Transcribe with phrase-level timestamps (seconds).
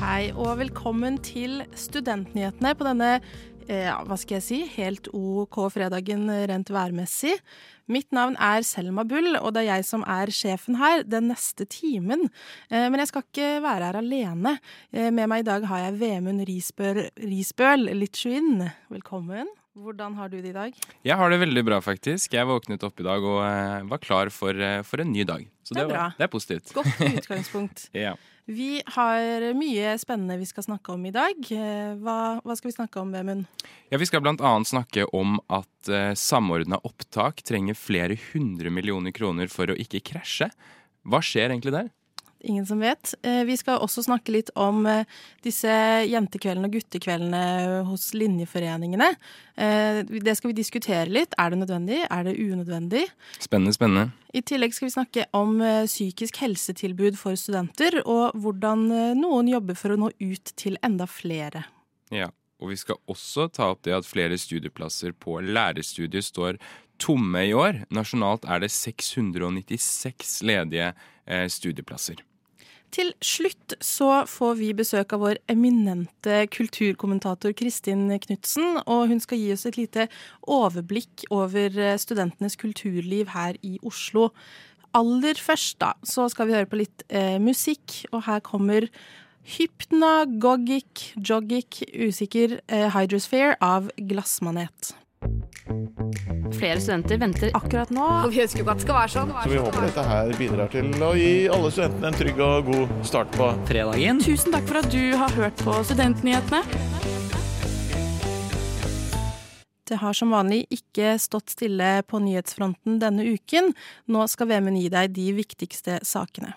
[0.00, 3.10] Hei og velkommen til Studentnyhetene på denne
[3.68, 7.36] eh, ja, hva skal jeg si, helt OK fredagen rent værmessig.
[7.86, 11.68] Mitt navn er Selma Bull, og det er jeg som er sjefen her den neste
[11.70, 12.26] timen.
[12.72, 14.56] Eh, men jeg skal ikke være her alene.
[14.90, 18.66] Eh, med meg i dag har jeg Vemund Risbøl, Litchuin.
[18.90, 19.54] Velkommen.
[19.76, 20.76] Hvordan har du det i dag?
[21.04, 22.32] Jeg har det veldig bra, faktisk.
[22.32, 25.44] Jeg våknet opp i dag og uh, var klar for, uh, for en ny dag.
[25.66, 26.72] Så Det det, var, det er positivt.
[26.72, 27.82] Godt utgangspunkt.
[27.92, 28.14] Ja.
[28.48, 31.34] Vi har mye spennende vi skal snakke om i dag.
[31.50, 33.44] Eh, Hva, hva skal vi snakke om, Vemund?
[33.90, 39.50] ja, Vi skal annet snakke om at uh, samordna opptak trenger flere hundre millioner kroner
[39.50, 40.48] for å ikke krasje.
[41.04, 41.90] Hva skjer egentlig der?
[42.46, 43.14] Ingen som vet.
[43.22, 45.04] Eh, Vi skal også snakke litt om eh,
[45.42, 45.70] disse
[46.06, 47.42] jentekveldene og guttekveldene
[47.88, 49.08] hos linjeforeningene.
[49.56, 51.34] Eh, Det skal vi diskutere litt.
[51.38, 52.00] Er det nødvendig?
[52.06, 53.04] Er det unødvendig?
[53.42, 54.12] Spennende, spennende.
[54.32, 58.84] I tillegg skal vi snakke om psykisk helsetilbud for studenter, og hvordan
[59.16, 61.64] noen jobber for å nå ut til enda flere.
[62.12, 62.28] Ja.
[62.60, 66.56] Og vi skal også ta opp det at flere studieplasser på lærerstudiet står
[67.02, 67.82] tomme i år.
[67.92, 70.92] Nasjonalt er det 696 ledige
[71.26, 72.22] eh, studieplasser.
[72.96, 79.42] Til slutt så får vi besøk av vår eminente kulturkommentator Kristin Knutsen, og hun skal
[79.42, 80.06] gi oss et lite
[80.48, 84.30] overblikk over eh, studentenes kulturliv her i Oslo.
[84.96, 88.88] Aller først da, så skal vi høre på litt eh, musikk, og her kommer
[89.58, 94.96] Hypnagogic Jogic Usikker eh, Hydrosphere av Glassmanet.
[96.56, 99.32] Flere studenter venter Akkurat nå Og vi ønsker jo at det skal være sånn.
[99.36, 102.94] Så vi håper dette her bidrar til å gi alle studentene en trygg og god
[103.10, 104.22] start på fredagen.
[104.24, 106.62] Tusen takk for at du har hørt på Studentnyhetene.
[109.86, 113.70] Det har som vanlig ikke stått stille på nyhetsfronten denne uken.
[114.10, 116.56] Nå skal Vemund gi deg de viktigste sakene.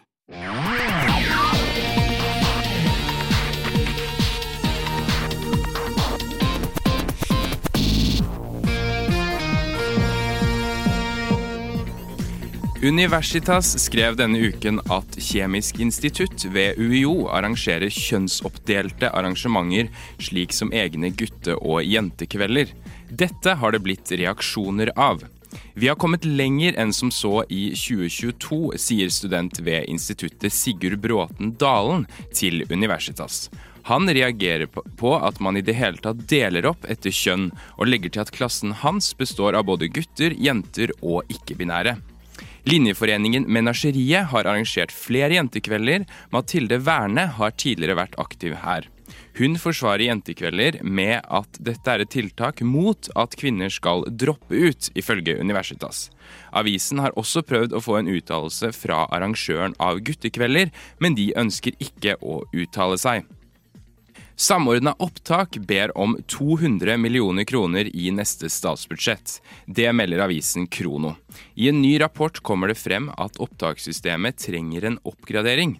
[12.83, 21.09] Universitas skrev denne uken at Kjemisk institutt ved UiO arrangerer kjønnsoppdelte arrangementer, slik som egne
[21.11, 22.71] gutte- og jentekvelder.
[23.11, 25.25] Dette har det blitt reaksjoner av.
[25.75, 31.57] Vi har kommet lenger enn som så i 2022, sier student ved instituttet Sigurd Bråten
[31.59, 33.49] Dalen til Universitas.
[33.91, 38.09] Han reagerer på- at man i det hele tatt deler opp etter kjønn, og legger
[38.09, 41.97] til at klassen hans består av både gutter, jenter og ikke-binære.
[42.69, 46.03] Linjeforeningen Menasjeriet har arrangert flere jentekvelder.
[46.29, 48.85] Mathilde Werne har tidligere vært aktiv her.
[49.39, 54.91] Hun forsvarer jentekvelder med at dette er et tiltak mot at kvinner skal droppe ut,
[54.93, 56.09] ifølge Universitas.
[56.53, 60.69] Avisen har også prøvd å få en uttalelse fra arrangøren av guttekvelder,
[61.01, 63.25] men de ønsker ikke å uttale seg.
[64.39, 69.41] Samordna opptak ber om 200 millioner kroner i neste statsbudsjett.
[69.65, 71.15] Det melder avisen Krono.
[71.55, 75.73] I en ny rapport kommer det frem at opptakssystemet trenger en oppgradering.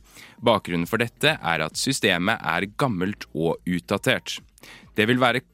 [0.43, 4.41] Bakgrunnen for dette er at systemet er gammelt og utdatert.
[4.91, 5.45] Det vil være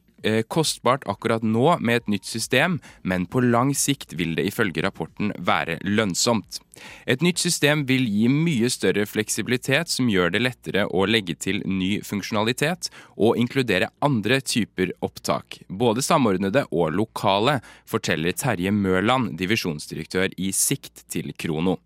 [0.48, 5.32] kostbart akkurat nå med et nytt system, men på lang sikt vil det ifølge rapporten
[5.38, 6.60] være lønnsomt.
[7.06, 11.62] Et nytt system vil gi mye større fleksibilitet som gjør det lettere å legge til
[11.64, 20.36] ny funksjonalitet og inkludere andre typer opptak, både samordnede og lokale, forteller Terje Mørland, divisjonsdirektør
[20.36, 21.78] i Sikt til Krono.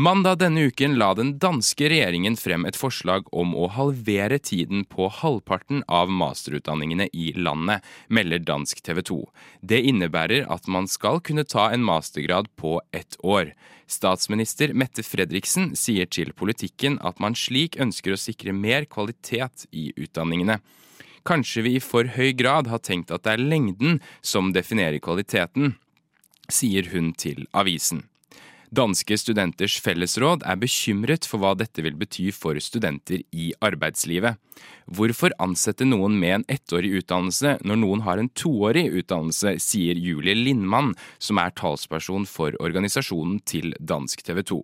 [0.00, 5.10] Mandag denne uken la den danske regjeringen frem et forslag om å halvere tiden på
[5.12, 9.18] halvparten av masterutdanningene i landet, melder dansk TV 2.
[9.60, 13.50] Det innebærer at man skal kunne ta en mastergrad på ett år.
[13.92, 19.90] Statsminister Mette Fredriksen sier til Politikken at man slik ønsker å sikre mer kvalitet i
[20.00, 20.62] utdanningene.
[21.28, 25.74] Kanskje vi i for høy grad har tenkt at det er lengden som definerer kvaliteten,
[26.48, 28.06] sier hun til avisen.
[28.70, 34.38] Danske studenters fellesråd er bekymret for hva dette vil bety for studenter i arbeidslivet.
[34.86, 40.38] Hvorfor ansette noen med en ettårig utdannelse når noen har en toårig utdannelse, sier Julie
[40.38, 44.62] Lindmann, som er talsperson for organisasjonen til Dansk TV 2.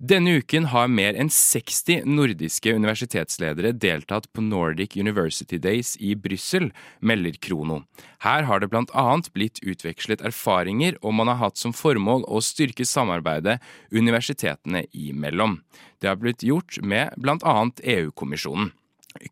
[0.00, 6.70] Denne uken har mer enn 60 nordiske universitetsledere deltatt på Nordic University Days i Brussel,
[7.04, 7.82] melder Krono.
[8.24, 12.86] Her har det annet blitt utvekslet erfaringer, og man har hatt som formål å styrke
[12.88, 13.58] samarbeidet
[13.92, 15.58] universitetene imellom.
[16.00, 17.12] Det har blitt gjort med
[17.44, 18.72] annet EU-kommisjonen.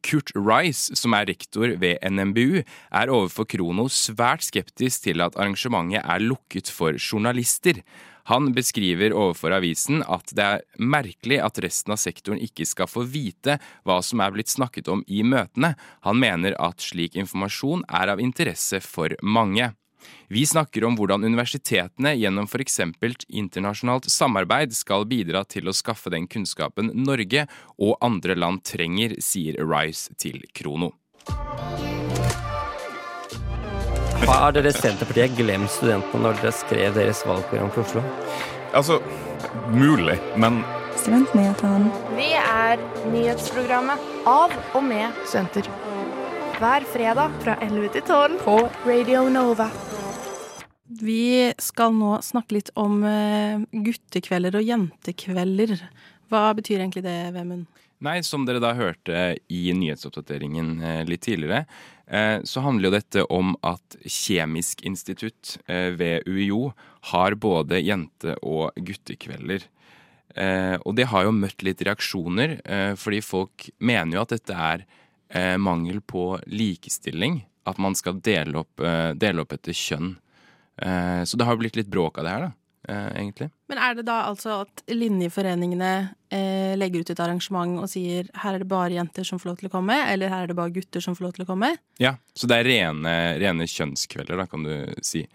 [0.02, 2.60] Kurt Rice, som er rektor ved NMBU,
[2.92, 7.80] er overfor Krono svært skeptisk til at arrangementet er lukket for journalister.
[8.28, 13.06] Han beskriver overfor avisen at det er merkelig at resten av sektoren ikke skal få
[13.08, 13.56] vite
[13.88, 15.72] hva som er blitt snakket om i møtene.
[16.04, 19.70] Han mener at slik informasjon er av interesse for mange.
[20.28, 22.80] Vi snakker om hvordan universitetene gjennom f.eks.
[23.28, 27.48] internasjonalt samarbeid skal bidra til å skaffe den kunnskapen Norge
[27.80, 30.92] og andre land trenger, sier Rice til Krono.
[34.26, 38.02] Har dere Senterpartiet glemt studentene når dere skrev deres valgprogram for Oslo?
[38.76, 38.98] Altså,
[39.70, 40.62] mulig, men
[40.98, 41.92] Studentnyhetene.
[42.16, 42.80] Vi er
[43.12, 45.68] nyhetsprogrammet av og med studenter.
[46.58, 48.56] Hver fredag fra 11 til 12 på
[48.88, 49.68] Radio Nova.
[50.88, 55.76] Vi skal nå snakke litt om eh, guttekvelder og jentekvelder.
[56.32, 57.68] Hva betyr egentlig det, Vemund?
[58.04, 61.64] Nei, som dere da hørte i nyhetsoppdateringen eh, litt tidligere,
[62.08, 66.70] så handler jo dette om at Kjemisk institutt eh, ved UiO
[67.10, 69.66] har både jente- og guttekvelder.
[70.36, 74.54] Eh, og det har jo møtt litt reaksjoner, eh, fordi folk mener jo at dette
[74.54, 74.84] er
[75.30, 77.42] eh, mangel på likestilling.
[77.68, 80.14] At man skal dele opp, eh, dele opp etter kjønn.
[80.78, 82.54] Eh, så det har blitt litt bråk av det her, da, eh,
[82.88, 83.50] egentlig.
[83.68, 85.90] Men er det da altså at linjeforeningene
[86.32, 89.60] eh, legger ut et arrangement og sier her er det bare jenter som får lov
[89.60, 91.74] til å komme, eller her er det bare gutter som får lov til å komme?
[92.00, 94.74] Ja, så det er rene, rene kjønnskvelder, da, kan du
[95.04, 95.26] si.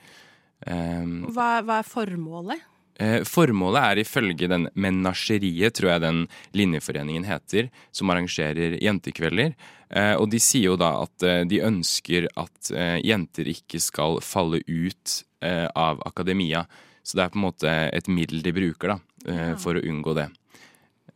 [0.65, 2.61] Um, Hva, hva er formålet?
[3.01, 6.19] Eh, Formålet er ifølge den Menasjeriet, tror jeg den
[6.53, 9.55] linjeforeningen heter, som arrangerer jentekvelder.
[9.89, 14.21] Eh, Og de sier jo da at eh, de ønsker at eh, jenter ikke skal
[14.21, 16.67] falle ut eh, av akademia.
[17.03, 19.55] Så det er på en måte et middel de bruker da, eh, Ja.
[19.59, 20.29] for å unngå det.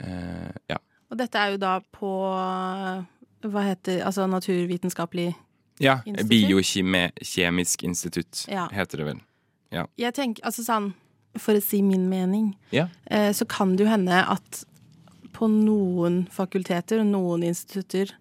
[0.03, 0.77] Uh, Ja.
[1.09, 2.09] Og dette er jo da på
[3.47, 5.33] hva heter Altså naturvitenskapelig
[5.79, 6.29] ja Institutt?
[6.29, 8.67] Biokjemisk institutt Ja.
[8.69, 9.19] heter det vel.
[9.97, 10.93] Jeg tenker, altså sånn
[11.37, 12.87] For å si min mening, Ja.
[13.11, 14.63] uh, så kan det jo hende at
[15.33, 18.11] på noen fakulteter og noen institutter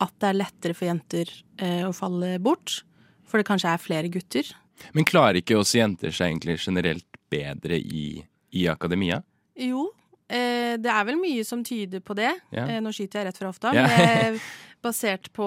[0.00, 1.26] at det er lettere for jenter
[1.60, 2.82] uh, å falle bort.
[3.26, 4.52] For det kanskje er flere gutter.
[4.94, 9.20] Men klarer ikke også jenter seg egentlig generelt bedre i, i akademia?
[9.60, 9.88] Jo,
[10.30, 12.32] eh, det er vel mye som tyder på det.
[12.54, 12.76] Yeah.
[12.76, 13.72] Eh, nå skyter jeg rett fra hofta.
[13.76, 13.88] Yeah.
[13.90, 14.50] Men eh,
[14.84, 15.46] basert på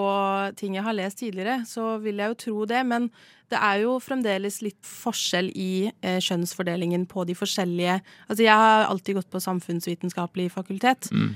[0.59, 2.83] ting jeg har lest tidligere, så vil jeg jo tro det.
[2.85, 3.07] Men
[3.49, 7.95] det er jo fremdeles litt forskjell i eh, kjønnsfordelingen på de forskjellige
[8.27, 11.09] Altså, jeg har alltid gått på samfunnsvitenskapelig fakultet.
[11.13, 11.33] Mm.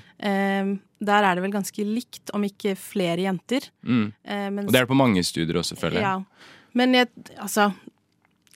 [1.07, 3.67] Der er det vel ganske likt, om ikke flere jenter.
[3.85, 4.07] Mm.
[4.25, 6.05] Eh, Og det er det på mange studier også, føler jeg.
[6.05, 6.53] ja.
[6.77, 7.09] Men jeg,
[7.41, 7.71] altså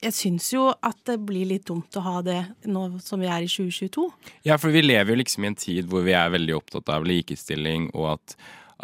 [0.02, 3.46] Jeg syns jo at det blir litt dumt å ha det nå som vi er
[3.46, 4.08] i 2022.
[4.50, 7.06] Ja, for vi lever jo liksom i en tid hvor vi er veldig opptatt av
[7.06, 8.36] likestilling, og at,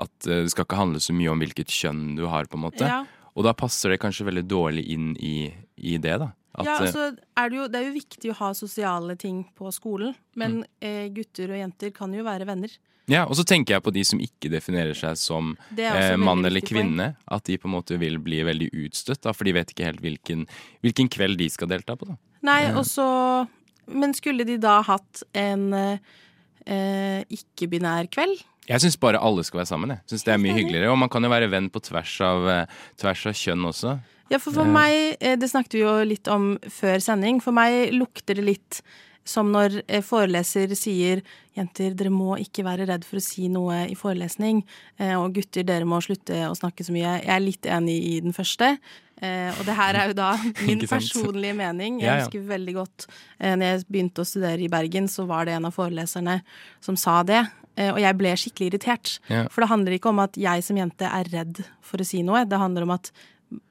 [0.06, 2.66] at eh, det skal ikke handle så mye om hvilket kjønn du har, på en
[2.68, 2.86] måte.
[2.86, 3.02] Ja.
[3.34, 6.32] Og da passer det kanskje veldig dårlig inn i, i det, da.
[6.58, 7.04] At, ja, eh, altså
[7.38, 10.68] er det, jo, det er jo viktig å ha sosiale ting på skolen, men Mm.
[10.82, 12.70] eh, gutter og jenter kan jo være venner.
[13.08, 16.62] ja, og så tenker jeg på de som ikke definerer seg som eh, mann eller
[16.62, 17.14] kvinne.
[17.14, 17.28] Point.
[17.32, 20.02] At de på en måte vil bli veldig utstøtt, da, for de vet ikke helt
[20.02, 20.48] hvilken,
[20.84, 22.08] hvilken kveld de skal delta på.
[22.10, 22.18] da.
[22.44, 23.48] Nei, også,
[23.88, 25.98] Men skulle de da hatt en eh,
[26.66, 28.42] eh, ikke-binær kveld?
[28.68, 29.90] Jeg syns bare alle skal være sammen.
[29.96, 32.48] Jeg synes det er mye hyggeligere, Og man kan jo være venn på tvers av,
[32.52, 32.66] eh,
[33.00, 33.94] tvers av kjønn også.
[34.30, 37.94] Ja, for for meg, eh, det snakket vi jo litt om før sending, for meg
[37.96, 38.82] lukter det litt
[39.28, 41.24] som når eh, foreleser sier
[41.58, 44.64] jenter, dere må ikke være redd for å si noe i forelesning,
[45.02, 47.18] eh, og gutter, dere må slutte å snakke så mye.
[47.20, 48.78] Jeg er litt enig i den første.
[49.18, 50.28] Og det her er jo da
[50.68, 51.96] min personlige mening.
[52.04, 55.56] Jeg husker veldig godt eh, når jeg begynte å studere i Bergen, så var det
[55.58, 56.36] en av foreleserne
[56.86, 57.42] som sa det.
[57.78, 59.10] Og jeg ble skikkelig irritert.
[59.54, 62.42] For det handler ikke om at jeg som jente er redd for å si noe.
[62.50, 63.12] Det handler om at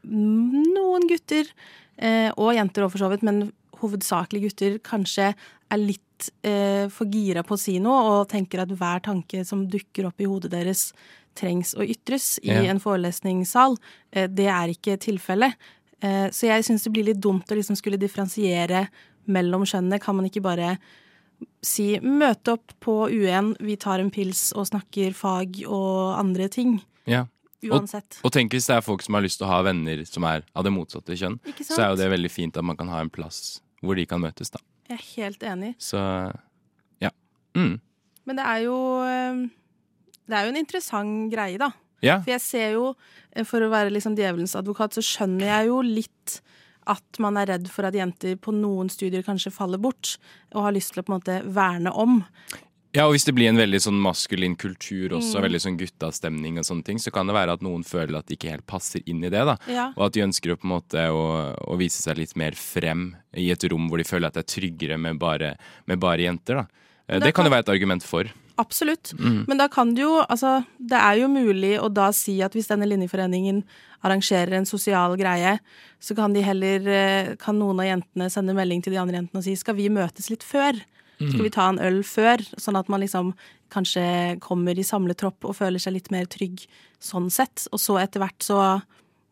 [0.05, 1.49] noen gutter,
[1.99, 5.35] eh, og jenter òg for så vidt, men hovedsakelig gutter, kanskje
[5.71, 9.67] er litt eh, for gira på å si noe, og tenker at hver tanke som
[9.69, 10.93] dukker opp i hodet deres,
[11.37, 12.63] trengs å ytres i Ja.
[12.71, 13.77] en forelesningssal.
[14.13, 15.53] Eh, det er ikke tilfellet.
[16.01, 18.89] Eh, så jeg syns det blir litt dumt å liksom skulle differensiere
[19.29, 20.01] mellom kjønnene.
[20.01, 20.79] Kan man ikke bare
[21.63, 26.81] si møte opp på U1, vi tar en pils og snakker fag og andre ting?
[27.07, 27.27] Ja.
[27.75, 28.19] Uansett.
[28.23, 30.45] Og tenk hvis det er folk som har lyst til å ha venner som er
[30.55, 33.13] av det motsatte kjønn, så er jo det veldig fint at man kan ha en
[33.13, 34.63] plass hvor de kan møtes, da.
[34.87, 35.73] Jeg er helt enig.
[35.83, 36.01] Så
[37.03, 37.11] ja.
[37.59, 37.77] Mm.
[38.27, 39.43] Men det er jo eh,
[40.27, 41.71] Det er jo en interessant greie, da.
[42.05, 42.21] Ja.
[42.21, 42.91] For jeg ser jo,
[43.33, 46.41] eh, for å være liksom djevelens advokat, så skjønner jeg jo litt
[46.87, 50.17] at man er redd for at jenter på noen studier kanskje faller bort,
[50.55, 52.21] og har lyst til å på en måte verne om.
[52.97, 55.45] Ja, og hvis det blir en veldig sånn maskulin kultur også, Mm.
[55.47, 58.37] veldig sånn guttastemning og sånne ting, så kan det være at noen føler at de
[58.39, 59.57] ikke helt passer inn i det, da.
[59.69, 59.91] Ja.
[59.97, 63.15] Og at de ønsker å på en måte å, å vise seg litt mer frem
[63.37, 66.63] i et rom hvor de føler at det er tryggere med bare, med bare jenter,
[66.63, 66.67] da.
[67.09, 68.25] Eh, Det det kan jo være et argument for.
[68.59, 69.13] Absolutt.
[69.21, 69.45] Mm.
[69.47, 72.69] Men da kan det jo Altså, det er jo mulig å da si at hvis
[72.69, 73.63] denne linjeforeningen
[74.03, 75.59] arrangerer en sosial greie,
[76.01, 79.37] så kan de heller eh, Kan noen av jentene sende melding til de andre jentene
[79.43, 80.73] og si skal vi møtes litt før?
[81.19, 82.43] Skal vi ta en øl før?
[82.61, 83.33] Sånn at man liksom
[83.73, 86.67] kanskje kommer i samletropp og føler seg litt mer trygg
[87.03, 87.67] sånn sett.
[87.73, 88.61] Og så etter hvert så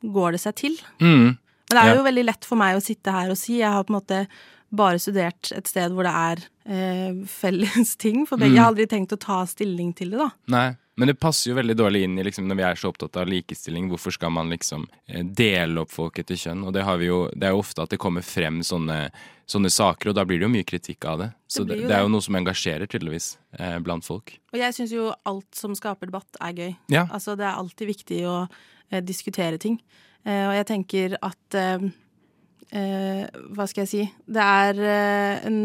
[0.05, 0.79] går det seg til.
[1.01, 1.37] Mm.
[1.37, 1.95] Men det er Ja.
[1.97, 3.59] jo veldig lett for meg å sitte her og si.
[3.61, 4.27] Jeg har på en måte
[4.75, 8.51] bare studert et sted hvor det er eh, felles ting for begge.
[8.53, 8.57] Mm.
[8.57, 10.31] Jeg har aldri tenkt å ta stilling til det, da.
[10.49, 13.17] Nei, men det passer jo veldig dårlig inn i liksom, når vi er så opptatt
[13.19, 13.89] av likestilling.
[13.91, 16.63] Hvorfor skal man liksom eh, dele opp folk etter kjønn?
[16.67, 19.09] Og det, har vi jo, det er jo ofte at det kommer frem sånne,
[19.51, 21.29] sånne saker, og da blir det jo mye kritikk av det.
[21.51, 24.37] Så Det det, det er jo noe som engasjerer, tydeligvis, eh, blant folk.
[24.55, 26.73] Og jeg syns jo alt som skaper debatt, er gøy.
[26.95, 27.09] Ja.
[27.11, 29.81] Altså, det er alltid viktig å eh, diskutere ting.
[30.25, 31.89] Eh, og jeg tenker at eh,
[32.73, 34.05] eh, Hva skal jeg si?
[34.25, 34.81] Det er
[35.51, 35.59] en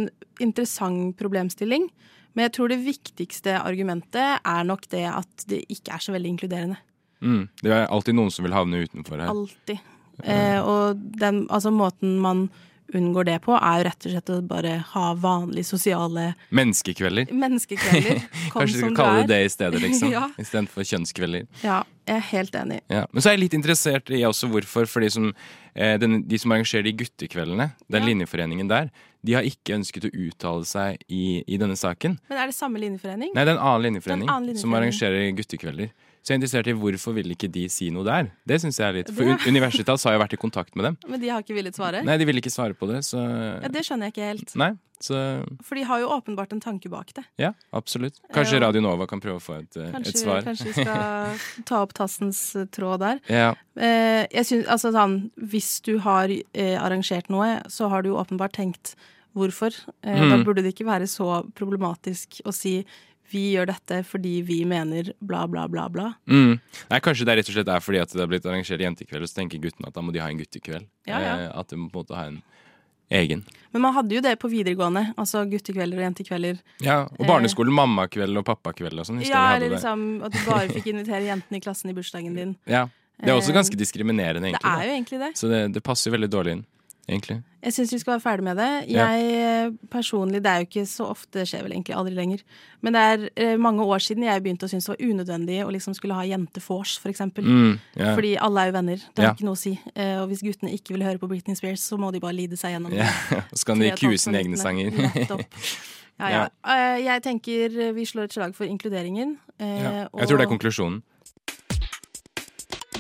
[0.44, 1.88] interessant problemstilling.
[2.34, 6.34] Men jeg tror det viktigste argumentet er nok det at det ikke er så veldig
[6.36, 6.80] inkluderende.
[7.20, 7.48] Mm.
[7.62, 9.32] Det er alltid noen som vil havne utenfor her.
[9.34, 9.82] Alltid.
[10.24, 12.48] Eh, og den, altså, måten man
[12.94, 17.30] unngår det på, er jo rett og slett å bare ha vanlige sosiale Menneskekvelder.
[17.32, 18.22] menneskekvelder.
[18.54, 20.12] Kanskje du skal kalle det det i stedet, liksom.
[20.18, 20.24] Ja.
[20.42, 21.46] Istedenfor kjønnskvelder.
[21.64, 22.80] Ja, jeg er helt enig.
[22.90, 23.04] Ja.
[23.12, 24.88] Men så er jeg litt interessert i også hvorfor.
[24.90, 25.30] For de som,
[25.76, 28.08] eh, den, de som arrangerer de guttekveldene, den Ja.
[28.10, 28.90] linjeforeningen der,
[29.26, 32.18] de har ikke ønsket å uttale seg i, i denne saken.
[32.30, 33.34] Men er det samme linjeforening?
[33.36, 35.92] Nei, det er en annen linjeforening, en annen som arrangerer guttekvelder.
[36.22, 38.32] Så jeg er interessert i hvorfor vil ikke de si noe der.
[38.46, 40.98] Det synes jeg er litt For Det- Universitas har jo vært i kontakt med dem.
[41.10, 42.04] Men de har ikke villet svare?
[42.04, 43.18] Nei, de vil ikke svare på det, så
[43.64, 44.56] Ja, det skjønner jeg ikke helt.
[44.60, 47.24] Nei, så For de har jo åpenbart en tanke bak det.
[47.40, 48.20] ja, absolutt.
[48.36, 48.60] Kanskje.
[48.62, 50.42] Radio Nova kan prøve å få et, eh, Kanskje, et svar.
[50.44, 51.40] kanskje vi skal
[51.72, 53.22] ta opp Tassens eh, tråd der.
[53.32, 53.54] Ja.
[53.80, 58.52] Eh, jeg synes, altså sånn, Hvis du har arrangert noe, så har du jo åpenbart
[58.60, 58.96] tenkt
[59.38, 59.72] hvorfor.
[60.04, 60.44] Da Mm.
[60.44, 62.84] burde det ikke være så problematisk å si
[63.32, 66.14] vi gjør dette fordi vi mener bla, bla, bla, bla.
[66.30, 66.60] Mm.
[66.90, 69.24] Nei, Kanskje det er rett og slett er fordi at det har blitt arrangert jentekveld,
[69.26, 70.88] og så tenker guttene at da må de ha en guttekveld.
[71.10, 71.34] Ja, ja.
[71.48, 72.42] Eh, at de må på en måte ha en
[73.12, 73.44] egen.
[73.74, 75.14] Men man hadde jo det på videregående.
[75.18, 76.60] Altså guttekvelder og jentekvelder.
[76.86, 77.74] Ja, Og Eh.
[77.74, 79.22] mammakveld og pappakveld og sånn.
[79.26, 82.56] Ja, eller liksom at du bare fikk invitere jentene i klassen i bursdagen din.
[82.68, 82.88] Ja.
[83.20, 84.64] Det er også Eh, ganske diskriminerende, egentlig.
[84.64, 85.34] Det er jo egentlig det.
[85.34, 85.40] da.
[85.42, 86.66] Så det, det passer veldig dårlig inn,
[87.10, 87.36] egentlig.
[87.60, 88.68] Jeg syns vi skal være ferdig med det.
[88.94, 92.44] Jeg eh, personlig, Det er jo ikke så ofte, det skjer vel egentlig aldri lenger.
[92.86, 95.74] Men det er eh, mange år siden jeg begynte å synes det var unødvendig å
[95.76, 97.44] liksom skulle ha jentefors, for eksempel.
[97.44, 98.14] Mm, yeah.
[98.16, 99.04] Fordi alle er jo venner.
[99.12, 99.34] Det har Ja.
[99.36, 99.74] ikke noe å si.
[99.96, 102.56] Eh, Og hvis guttene ikke vil høre på Britney Spears, så må de bare lide
[102.56, 103.06] seg gjennom det.
[103.60, 104.92] Så kan de kue sine egne sanger.
[104.92, 105.44] Nettopp.
[106.20, 106.28] Ja,
[106.68, 106.96] ja.
[107.00, 109.38] Jeg tenker vi slår et slag for inkluderingen.
[109.58, 110.98] Jeg tror det er konklusjonen.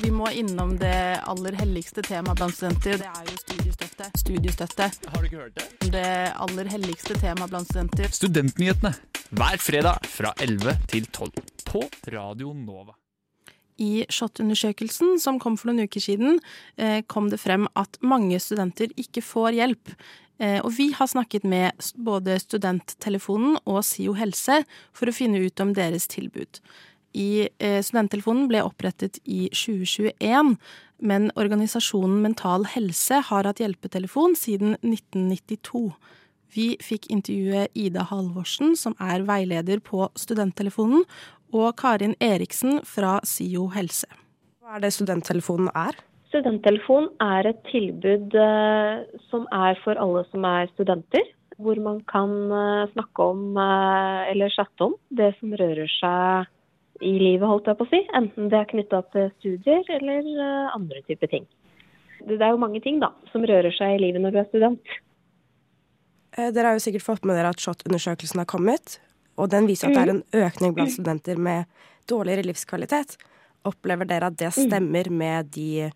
[0.01, 4.07] Vi må innom det aller helligste temaet blant studenter, det er jo studiestøtte.
[4.21, 4.87] Studiestøtte.
[5.11, 5.91] Har du ikke hørt det?
[5.93, 6.05] Det
[6.45, 8.11] aller helligste temaet blant studenter.
[8.15, 8.93] Studentnyhetene
[9.29, 11.83] hver fredag fra 11 til 12 på
[12.15, 12.95] Radio Nova.
[13.79, 16.39] I SHoT-undersøkelsen som kom for noen uker siden,
[16.77, 19.93] eh, kom det frem at mange studenter ikke får hjelp.
[20.39, 24.63] Eh, Og vi har snakket med både Studenttelefonen og SIO helse
[24.93, 26.59] for å finne ut om deres tilbud.
[27.17, 30.55] I eh, Studenttelefonen ble opprettet i 2021,
[30.99, 35.89] men organisasjonen Mental Helse har hatt hjelpetelefon siden 1992.
[36.53, 41.05] Vi fikk intervjue Ida Halvorsen, som er veileder på Studenttelefonen,
[41.53, 44.09] og Karin Eriksen fra SIO helse.
[44.61, 45.97] Hva er det studenttelefonen er?
[46.29, 49.01] Studenttelefon er et tilbud eh,
[49.31, 51.25] som er for alle som er studenter.
[51.57, 56.45] Hvor man kan eh, snakke om eller chatte om det som rører seg
[56.99, 58.01] i livet, holdt jeg på å si.
[58.17, 61.45] Enten det er knytta til studier eller eh, andre typer ting.
[62.27, 64.97] Det er jo mange ting da, som rører seg i livet når du er student.
[66.35, 68.99] Eh, Dere har jo sikkert fått med dere at SHoT-undersøkelsen har kommet,
[69.39, 71.69] og den viser at det er en økning blant studenter med
[72.11, 73.15] dårligere livskvalitet.
[73.67, 75.89] Opplever dere at det stemmer med de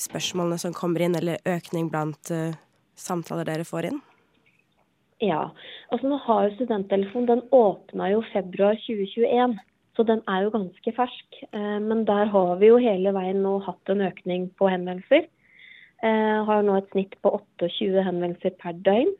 [0.00, 2.58] spørsmålene som kommer inn, eller økning blant eh,
[2.96, 4.02] samtaler dere får inn?
[5.24, 5.48] Ja,
[5.88, 9.56] altså nå har jo Studenttelefonen, den åpna jo februar 2021.
[9.96, 11.38] Så den er jo ganske fersk.
[11.52, 15.24] Eh, Men der har vi jo hele veien nå hatt en økning på henvendelser.
[16.04, 19.14] Eh, Har nå et snitt på 28 henvendelser per døgn.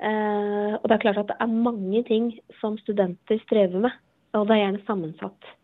[0.00, 3.92] Eh, Og det er klart at det er mange ting som studenter strever med.
[4.34, 5.54] Og det er gjerne sammensatt.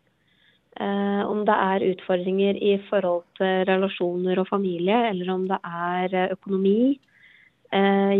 [0.75, 6.99] Om det er utfordringer i forhold til relasjoner og familie, eller om det er økonomi,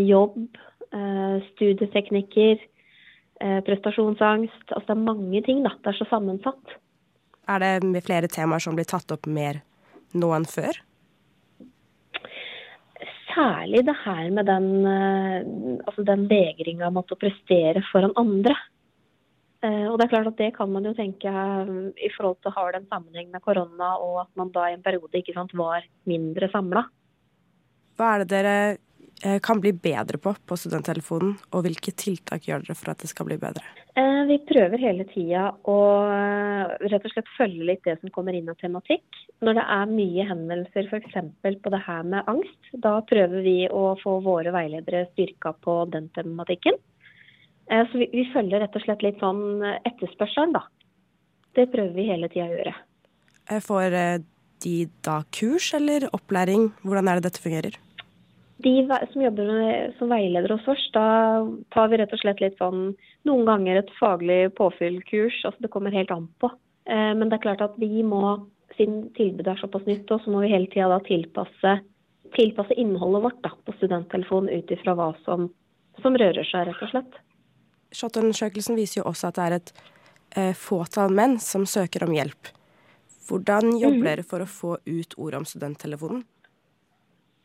[0.08, 0.56] jobb,
[1.50, 2.56] studieteknikker,
[3.38, 4.70] prestasjonsangst.
[4.72, 5.74] Altså det er mange ting, da.
[5.84, 6.76] Det er så sammensatt.
[7.46, 9.60] Er det med flere temaer som blir tatt opp mer
[10.18, 10.78] nå enn før?
[13.36, 15.44] Særlig det her med den, eh,
[15.84, 18.56] altså den vegringa mot å prestere foran andre.
[19.62, 22.54] Eh, og det er klart at det kan man jo tenke eh, i forhold til
[22.56, 25.54] har det en sammenheng med korona, og at man da i en periode ikke sant,
[25.54, 26.86] var mindre samla.
[27.96, 28.56] Hva er det dere
[29.42, 33.28] kan bli bedre på på studenttelefonen, og hvilke tiltak gjør dere for at det skal
[33.28, 33.64] bli bedre?
[34.28, 35.76] Vi prøver hele tida å
[36.84, 39.06] rett og slett følge litt det som kommer inn av tematikk.
[39.40, 41.16] Når det er mye henvendelser f.eks.
[41.64, 46.10] på det her med angst, da prøver vi å få våre veiledere styrka på den
[46.16, 46.76] tematikken.
[47.66, 50.66] Så vi, vi, følger rett og slett litt sånn etterspørselen, da.
[51.56, 52.76] Det prøver vi hele tida å gjøre.
[53.64, 53.98] Får
[54.66, 56.68] de da kurs eller opplæring?
[56.84, 57.80] Hvordan er det dette fungerer?
[58.64, 58.72] De
[59.12, 61.06] som jobber med, som veileder hos oss, da
[61.74, 62.94] tar vi rett og slett litt sånn
[63.28, 65.42] noen ganger et faglig påfyllkurs.
[65.44, 66.48] Altså det kommer helt an på.
[66.88, 68.22] Men det er klart at vi må,
[68.78, 71.72] siden tilbudet er såpass nytt, så må vi hele tida da tilpasse,
[72.36, 75.48] tilpasse, innholdet vårt da, på studenttelefonen ut ifra hva som,
[76.00, 77.18] som rører seg, rett og slett.
[77.96, 79.74] SHoT-undersøkelsen viser jo også at det er et
[80.36, 82.52] eh, fåtall menn som søker om hjelp.
[83.26, 84.06] Hvordan jobber mm.
[84.06, 86.22] dere for å få ut ordet om studenttelefonen?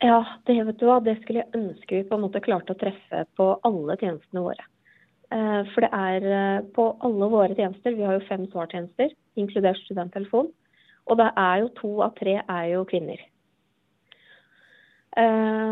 [0.02, 0.18] Ja,
[0.48, 3.22] det vet du hva, det skulle jeg ønske vi på en måte klarte å treffe
[3.38, 4.64] på alle tjenestene våre.
[5.72, 10.50] For det er på alle våre tjenester, vi har jo fem svartjenester, inkludert studenttelefon.
[11.06, 13.22] Og det er jo to av tre er jo kvinner.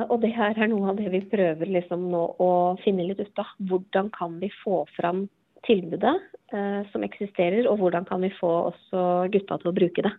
[0.06, 2.50] Og det her er noe av det vi prøver liksom nå å
[2.84, 3.50] finne litt ut av.
[3.68, 5.26] Hvordan kan vi få fram
[5.66, 6.14] tilbudet
[6.92, 10.14] som eksisterer, og hvordan kan vi få også gutta til å bruke det.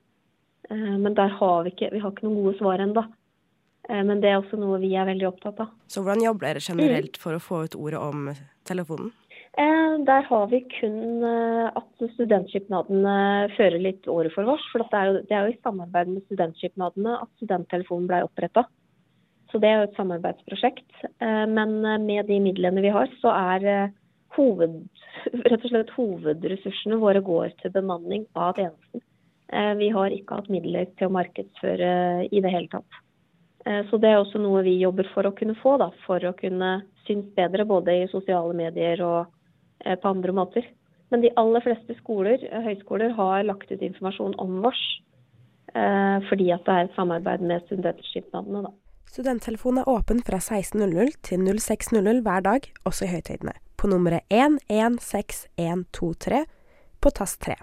[0.69, 3.07] Men der har vi ikke, vi har ikke noen gode svar ennå.
[3.89, 5.71] Men det er også noe vi er veldig opptatt av.
[5.89, 8.29] Så hvordan jobber dere generelt for å få ut ordet om
[8.69, 9.09] telefonen?
[10.07, 13.15] Der har vi kun at studentskipnadene
[13.57, 14.63] fører litt året for oss.
[14.71, 18.63] For det er, jo, det er jo i samarbeid med studentskipnadene at studenttelefonen ble oppretta.
[19.51, 20.88] Så det er jo et samarbeidsprosjekt.
[21.51, 23.91] Men med de midlene vi har, så er
[24.38, 24.79] hoved,
[25.50, 29.03] rett og slett hovedressursene våre går til bemanning av tjenesten.
[29.81, 31.94] Vi har ikke hatt midler til å markedsføre
[32.31, 33.01] i det hele tatt.
[33.61, 36.79] Så det er også noe vi jobber for å kunne få, da, for å kunne
[37.05, 39.29] synes bedre både i sosiale medier og
[39.85, 40.65] på andre måter.
[41.13, 44.81] Men de aller fleste skoler, høyskoler har lagt ut informasjon om vårs.
[46.29, 48.63] Fordi at det er et samarbeid med studentskipnadene.
[48.65, 48.74] Da.
[49.11, 53.53] Studenttelefonen er åpen fra 16.00 til 06.00 hver dag, også i høytidene.
[53.75, 56.45] På nummeret 116123
[57.01, 57.55] på tast 3.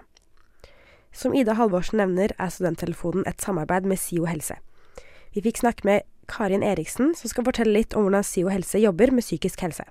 [1.11, 4.55] Som Ida Halvorsen nevner, er studenttelefonen et samarbeid med SIO helse.
[5.35, 9.13] Vi fikk snakke med Karin Eriksen, som skal fortelle litt om hvordan SIO helse jobber
[9.13, 9.85] med psykisk helse.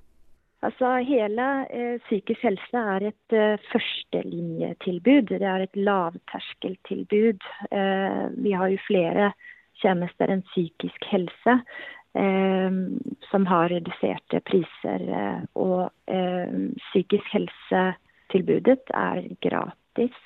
[0.67, 5.31] Altså, hele eh, psykisk helse er et eh, førstelinjetilbud.
[5.31, 7.47] Det er et lavterskeltilbud.
[7.71, 9.31] Eh, vi har jo flere
[9.79, 11.55] tjenester enn psykisk helse
[12.19, 12.81] eh,
[13.31, 15.07] som har reduserte priser.
[15.21, 16.59] Eh, og eh,
[16.91, 20.19] psykisk helsetilbudet er gratis.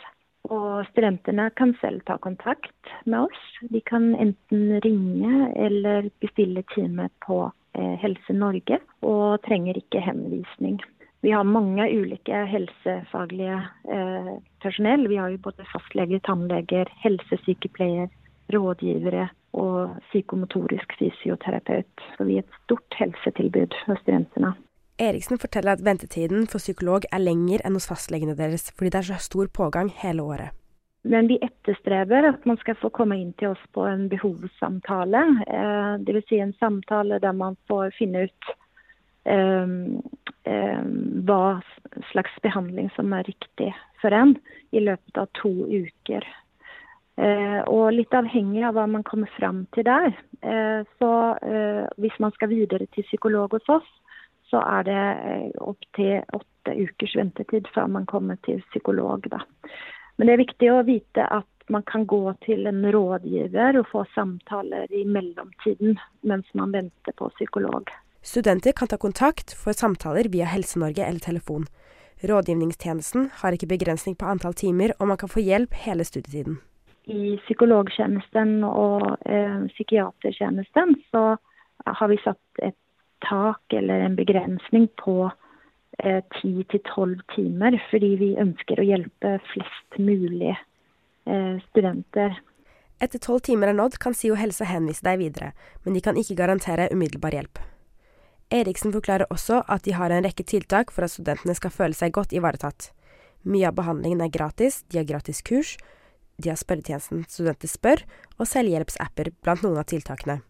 [0.51, 3.43] Og studentene kan selv ta kontakt med oss.
[3.71, 7.45] De kan enten ringe eller bestille time på
[7.79, 10.81] eh, Helse Norge, og trenger ikke henvisning.
[11.23, 13.61] Vi har mange ulike helsefaglige
[13.95, 15.07] eh, personell.
[15.09, 18.11] Vi har jo både fastleger, tannleger, helsesykepleier,
[18.51, 22.07] rådgivere og psykomotorisk fysioterapeut.
[22.17, 24.57] Så vi er et stort helsetilbud for studentene.
[25.01, 29.09] Eriksen forteller at ventetiden for psykolog er lenger enn hos fastlegene deres, fordi det er
[29.13, 30.51] så stor pågang hele året.
[31.03, 35.23] Men vi etterstreber at man skal få komme inn til oss på en behovssamtale.
[35.51, 36.29] Eh, Dvs.
[36.29, 38.53] Si en samtale der man får finne ut
[39.25, 40.03] Um,
[40.51, 41.61] um, hva
[42.11, 43.69] slags behandling som er riktig
[44.03, 44.33] for en
[44.75, 46.27] i løpet av to uker.
[47.21, 50.11] Uh, og litt avhengig av hva man kommer fram til der.
[50.43, 53.91] Uh, så uh, hvis man skal videre til psykolog hos oss,
[54.53, 59.25] så er det eh, opptil åtte ukers ventetid før man kommer til psykolog.
[59.33, 59.41] Da.
[60.17, 64.05] Men det er viktig å vite at man kan gå til en rådgiver og få
[64.15, 65.97] samtaler i mellomtiden
[66.29, 67.89] mens man venter på psykolog.
[68.23, 71.65] Studenter kan ta kontakt for samtaler via Helse-Norge eller telefon.
[72.23, 76.61] Rådgivningstjenesten har ikke begrensning på antall timer, og man kan få hjelp hele studietiden.
[77.11, 81.25] I psykologtjenesten og eh, psykiatertjenesten så
[81.83, 82.79] har vi satt et
[83.25, 85.17] tak eller en begrensning på
[85.99, 92.39] eh, ti til tolv timer, fordi vi ønsker å hjelpe flest mulig eh, studenter.
[93.03, 96.39] Etter tolv timer er nådd, kan SIO helse henvise deg videre, men de kan ikke
[96.39, 97.63] garantere umiddelbar hjelp.
[98.53, 102.13] Eriksen forklarer også at de har en rekke tiltak for at studentene skal føle seg
[102.15, 102.91] godt ivaretatt.
[103.49, 105.75] Mye av behandlingen er gratis, de har gratis kurs,
[106.39, 108.05] de har spørretjenesten Studenter spør,
[108.39, 110.41] og selvhjelpsapper blant noen av tiltakene.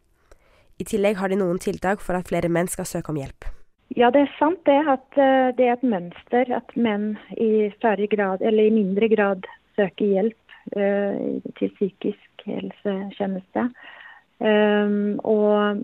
[0.81, 3.49] I tillegg har de noen tiltak for at flere menn skal søke om hjelp.
[3.93, 7.69] Ja, det er sant det at uh, det er et mønster at menn i
[8.09, 13.69] grad, i mindre grad søker hjelp uh, til psykisk helsetjeneste.
[14.43, 15.83] Um, og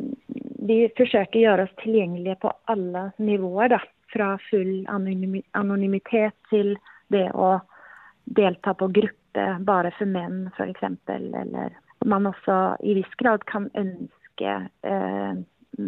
[0.67, 3.77] vi forsøker å gjøre oss tilgjengelige på alle nivåer.
[3.77, 3.83] Da.
[4.09, 6.79] Fra full anonymitet til
[7.13, 7.59] det å
[8.25, 10.87] delta på gruppe bare for menn, f.eks.
[11.13, 11.77] Eller
[12.09, 15.39] man også i viss grad kan ønske eh,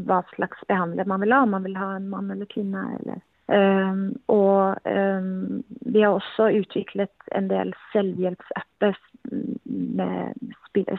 [0.07, 2.85] hva slags behandler man vil ha, om man vil ha en mann eller kvinne.
[3.01, 3.21] Eller.
[3.51, 8.95] Um, og um, vi har også utviklet en del selvhjelpsapper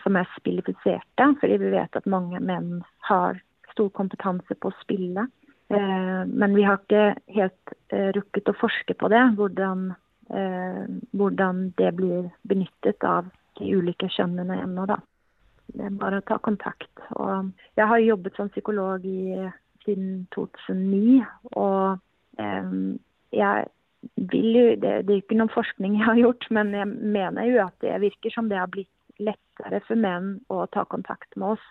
[0.04, 3.40] som er spillifiserte, fordi vi vet at mange menn har
[3.72, 5.28] stor kompetanse på å spille.
[5.72, 7.06] Uh, men vi har ikke
[7.38, 9.94] helt uh, rukket å forske på det, hvordan,
[10.36, 10.84] uh,
[11.16, 14.90] hvordan det blir benyttet av de ulike kjønnene ennå.
[14.92, 15.00] da.
[15.72, 16.90] Det er bare å ta kontakt.
[17.16, 19.50] Og jeg har jobbet som psykolog i,
[19.86, 21.22] siden 2009.
[21.60, 22.74] Og eh,
[23.36, 23.68] jeg
[24.16, 27.62] vil jo det, det, er ikke noen forskning jeg har gjort, men jeg mener jo
[27.66, 28.90] at det virker som det har blitt
[29.22, 31.66] lettere for menn å ta kontakt med oss.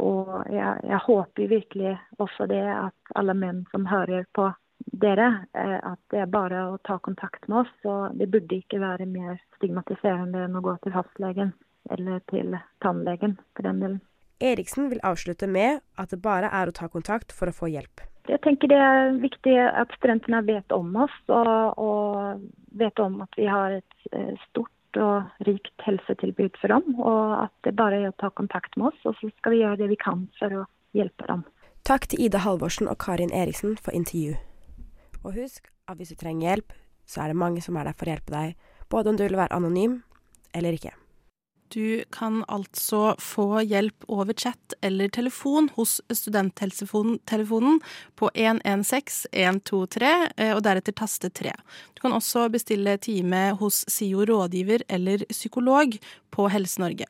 [0.00, 4.48] Og jeg, jeg håper virkelig også det at alle menn som hører på
[5.04, 7.74] dere, eh, at det er bare å ta kontakt med oss.
[7.84, 11.54] Og det burde ikke være mer stigmatiserende enn å gå til fastlegen
[11.92, 14.02] eller til tannlegen, for den delen.
[14.44, 18.02] Eriksen vil avslutte med at det bare er å ta kontakt for å få hjelp.
[18.28, 22.46] Jeg tenker det er viktig at studentene vet om oss, og, og
[22.80, 24.70] vet om at vi har et eh, stort
[25.00, 26.96] og rikt helsetilbud for dem.
[27.00, 29.80] Og at det bare er å ta kontakt med oss, og så skal vi gjøre
[29.82, 30.64] det vi kan for å
[30.96, 31.44] hjelpe dem.
[31.84, 34.38] Takk til Ida Halvorsen og Karin Eriksen for intervju.
[35.20, 36.72] Og husk at hvis du trenger hjelp,
[37.04, 38.54] så er det mange som er der for å hjelpe deg,
[38.88, 40.00] både om du vil være anonym
[40.56, 40.94] eller ikke.
[41.72, 47.80] Du kan altså få hjelp over chat eller telefon hos studenttelefonen
[48.16, 51.54] på 116 123, eh, og deretter taste 3.
[51.94, 55.96] Du kan også bestille time hos SIO rådgiver eller psykolog
[56.30, 57.08] på Helse Norge.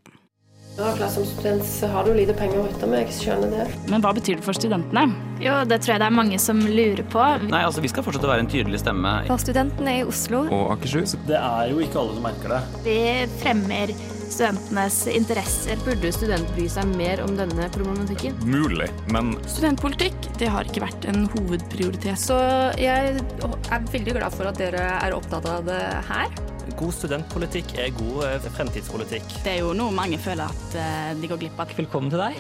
[0.76, 3.66] Ja, klart Som student så har du lite penger å rutte med, jeg skjønner det.
[3.92, 5.04] Men hva betyr det for studentene?
[5.38, 7.22] Jo, Det tror jeg det er mange som lurer på.
[7.46, 9.12] Nei, altså Vi skal fortsette å være en tydelig stemme.
[9.28, 10.42] For studentene i Oslo.
[10.50, 11.14] Og Akershus.
[11.28, 12.60] Det er jo ikke alle som merker det.
[12.88, 12.98] Vi
[13.38, 13.94] fremmer
[14.30, 15.78] studentenes interesser.
[15.84, 18.36] Burde studenter bry seg mer om denne problematikken?
[18.48, 22.18] Mulig, men Studentpolitikk det har ikke vært en hovedprioritet.
[22.20, 22.38] Så
[22.80, 26.34] jeg er veldig glad for at dere er opptatt av det her.
[26.74, 29.26] God studentpolitikk er god eh, fremtidspolitikk.
[29.44, 31.74] Det er jo noe mange føler at uh, de går glipp av.
[31.76, 32.38] Velkommen til deg.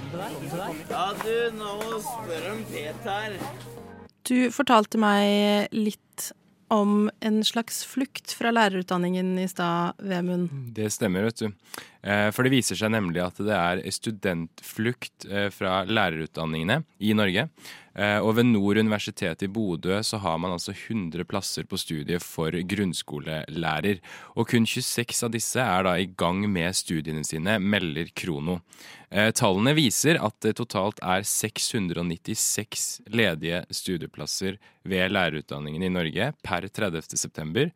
[0.90, 3.36] Ja, du, nå spør om Peter.
[4.24, 6.32] Du fortalte meg litt
[6.68, 10.48] om en slags flukt fra lærerutdanningen i stad, Vemund.
[10.76, 11.50] Det stemmer, vet du.
[12.04, 17.46] Eh, for det viser seg nemlig at det er studentflukt eh, fra lærerutdanningene i Norge.
[17.94, 22.20] Eh, og ved Nord universitet i Bodø så har man altså 100 plasser på studiet
[22.24, 24.02] for grunnskolelærer.
[24.36, 28.60] Og kun 26 av disse er da i gang med studiene sine, melder Krono.
[29.14, 37.70] Tallene viser at det totalt er 696 ledige studieplasser ved lærerutdanningen i Norge per 30.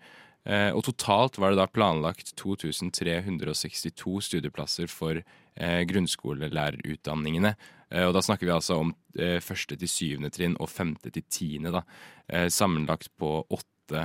[0.48, 7.52] Eh, og totalt var det da planlagt 2362 studieplasser for eh, grunnskolelærerutdanningene.
[7.92, 8.94] Eh, og da snakker vi altså om
[9.42, 11.80] første til syvende trinn og femte til tiende, da.
[12.54, 14.04] Sammenlagt på åtte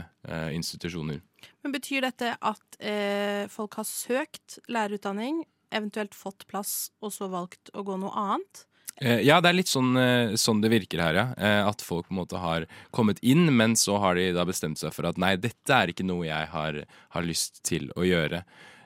[0.55, 1.19] institusjoner.
[1.61, 7.69] Men betyr dette at eh, folk har søkt lærerutdanning, eventuelt fått plass, og så valgt
[7.77, 8.63] å gå noe annet?
[9.01, 11.25] Eh, ja, det er litt sånn, eh, sånn, det virker her, ja.
[11.37, 14.77] Eh, at folk på en måte har kommet inn, men så har de da bestemt
[14.81, 16.83] seg for at nei, dette er ikke noe jeg har,
[17.15, 18.43] har lyst til å gjøre.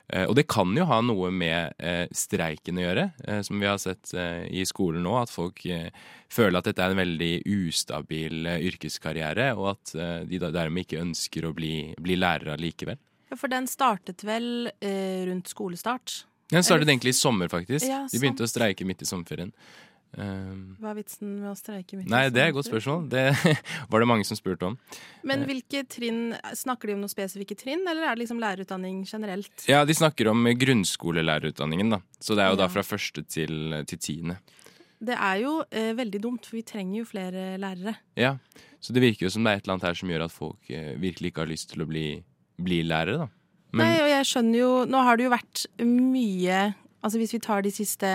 [0.08, 1.74] Og det kan jo ha noe med
[2.16, 3.04] streiken å gjøre,
[3.44, 5.18] som vi har sett i skolen nå.
[5.20, 5.60] At folk
[6.32, 9.92] føler at dette er en veldig ustabil yrkeskarriere, og at
[10.30, 12.96] de dermed ikke ønsker å bli, bli lærere likevel.
[13.36, 14.72] For den startet vel
[15.28, 16.22] rundt skolestart?
[16.56, 17.84] Den startet egentlig i sommer, faktisk.
[17.90, 19.52] Ja, de begynte å streike midt i sommerferien.
[20.16, 23.04] Um, Hva er vitsen med å streike midt Nei, det er et godt spørsmål.
[23.12, 23.26] Det
[23.92, 24.78] var det mange som spurte om.
[25.28, 25.50] Men eh.
[25.50, 26.22] hvilke trinn,
[26.58, 29.68] Snakker de om noen spesifikke trinn, eller er det liksom lærerutdanning generelt?
[29.70, 32.02] Ja, de snakker om grunnskolelærerutdanningen, da.
[32.24, 32.64] Så det er jo ja.
[32.64, 34.40] da fra første til, til tiende.
[34.98, 37.98] Det er jo eh, veldig dumt, for vi trenger jo flere lærere.
[38.18, 38.38] Ja,
[38.82, 40.72] så det virker jo som det er et eller annet her som gjør at folk
[40.74, 42.08] eh, virkelig ikke har lyst til å bli,
[42.58, 43.30] bli lærere, da.
[43.76, 46.60] Men, Nei, og jeg skjønner jo Nå har det jo vært mye
[47.04, 48.12] Altså hvis vi tar de siste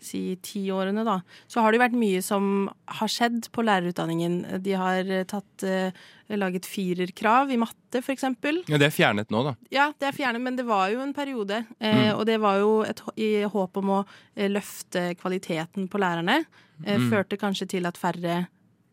[0.00, 4.62] si tiårene, da, så har det vært mye som har skjedd på lærerutdanningen.
[4.62, 5.92] De har eh, tatt, eh,
[6.36, 8.62] laget firerkrav i matte, eksempel.
[8.68, 9.54] Ja, det er fjernet nå, da.
[9.72, 11.64] Ja, det er fjernet, men det var jo en periode.
[11.80, 12.18] Eh, Mm.
[12.18, 16.44] Og det var jo et, i håp om å eh, løfte kvaliteten på lærerne.
[16.84, 17.10] Eh, Mm.
[17.10, 18.46] Førte kanskje til at færre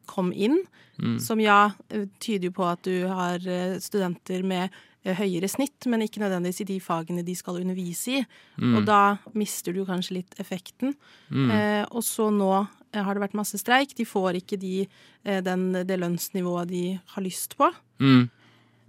[0.07, 0.59] kom inn.
[1.01, 1.19] Mm.
[1.19, 1.71] Som ja,
[2.19, 4.69] tyder jo på at du har eh, studenter med
[5.05, 8.25] høyere snitt, men ikke nødvendigvis i de fagene de skal undervise i.
[8.61, 8.75] Mm.
[8.77, 8.99] Og da
[9.33, 10.93] mister du kanskje litt effekten.
[11.29, 11.49] Mm.
[11.55, 13.95] Eh, og så nå eh, har det vært masse streik.
[13.97, 14.85] De får ikke de,
[15.25, 16.85] eh, den, det lønnsnivået de
[17.15, 17.71] har lyst på.
[18.03, 18.29] Mm.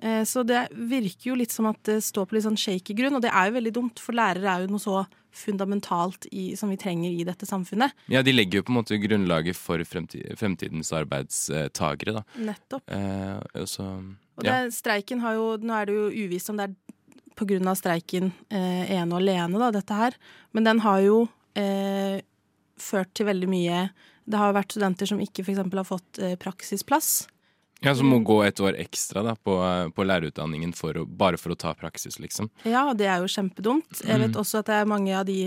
[0.02, 3.16] Eh, Så det virker jo litt som at det står på litt sånn shaky grunn,
[3.16, 6.68] og det er jo veldig dumt, for lærere er jo noe så fundamentalt i, som
[6.68, 7.94] vi trenger i dette samfunnet.
[8.12, 12.22] Ja, de legger jo på en måte grunnlaget for fremti fremtidens arbeidstagere, da.
[12.50, 12.84] Nettopp.
[12.92, 13.86] Eh, så,
[14.38, 16.76] Og det, streiken har jo Nå er det jo uvisst om det er
[17.66, 20.16] av streiken eh, ene og alene, da, dette her.
[20.54, 21.16] Men den har jo
[21.58, 22.20] eh,
[22.78, 23.78] ført til veldig mye
[24.24, 25.58] Det har vært studenter som ikke f.eks.
[25.58, 27.26] har fått eh, praksisplass.
[27.82, 29.56] Ja, som må gå et år ekstra da, på,
[29.96, 32.48] på lærerutdanningen for å, bare for å ta praksis, liksom.
[32.68, 34.02] Ja, det er jo kjempedumt.
[34.06, 34.40] Jeg vet Mm.
[34.40, 35.40] også at det er mange av de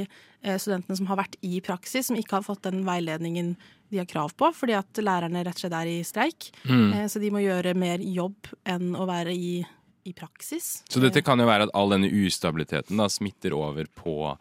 [0.44, 3.56] eh, studentene som har vært i praksis, som ikke har fått den veiledningen
[3.92, 6.52] de har krav på, fordi at lærerne rett og slett er i streik.
[6.68, 6.94] Mm.
[6.94, 9.64] Eh, så de må gjøre mer jobb enn å være i,
[10.06, 10.84] i praksis.
[10.90, 14.36] Så dette kan jo være at all denne ustabiliteten da smitter over på,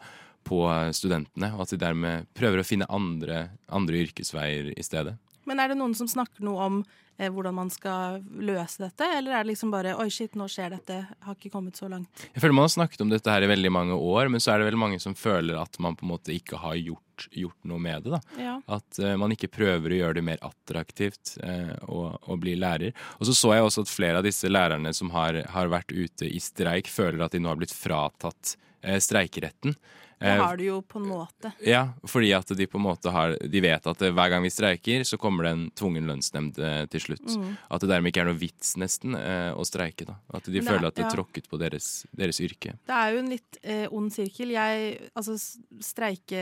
[0.45, 0.59] på
[0.93, 5.15] studentene, og at de dermed prøver å finne andre, andre yrkesveier i stedet.
[5.45, 6.79] Men er det noen som snakker noe om
[7.17, 10.75] eh, hvordan man skal løse dette, eller er det liksom bare oi, shit, nå skjer
[10.75, 12.25] dette, har ikke kommet så langt?
[12.33, 14.61] Jeg føler Man har snakket om dette her i veldig mange år, men så er
[14.61, 17.81] det veldig mange som føler at man på en måte ikke har gjort, gjort noe
[17.81, 18.17] med det.
[18.17, 18.21] da.
[18.41, 18.57] Ja.
[18.77, 22.95] At eh, man ikke prøver å gjøre det mer attraktivt eh, å, å bli lærer.
[23.19, 26.29] Og så så jeg også at flere av disse lærerne som har, har vært ute
[26.29, 28.57] i streik, føler at de nå har blitt fratatt
[28.99, 29.75] streikeretten.
[29.75, 31.49] Det Eh, har du jo på en måte.
[31.59, 34.49] Ja, fordi at de på en måte har De vet at eh, hver gang vi
[34.49, 37.25] streiker, så kommer det en tvungen lønnsnemnd eh, til slutt.
[37.35, 37.57] Mm.
[37.69, 40.05] At det dermed ikke er noe vits, nesten, eh, å streike.
[40.07, 40.15] da.
[40.33, 41.11] At de det er- føler at det ja.
[41.11, 42.77] tråkket på deres, deres yrke.
[42.87, 44.55] Det er jo en litt eh, ond sirkel.
[44.55, 45.35] Jeg, altså
[45.83, 46.39] streike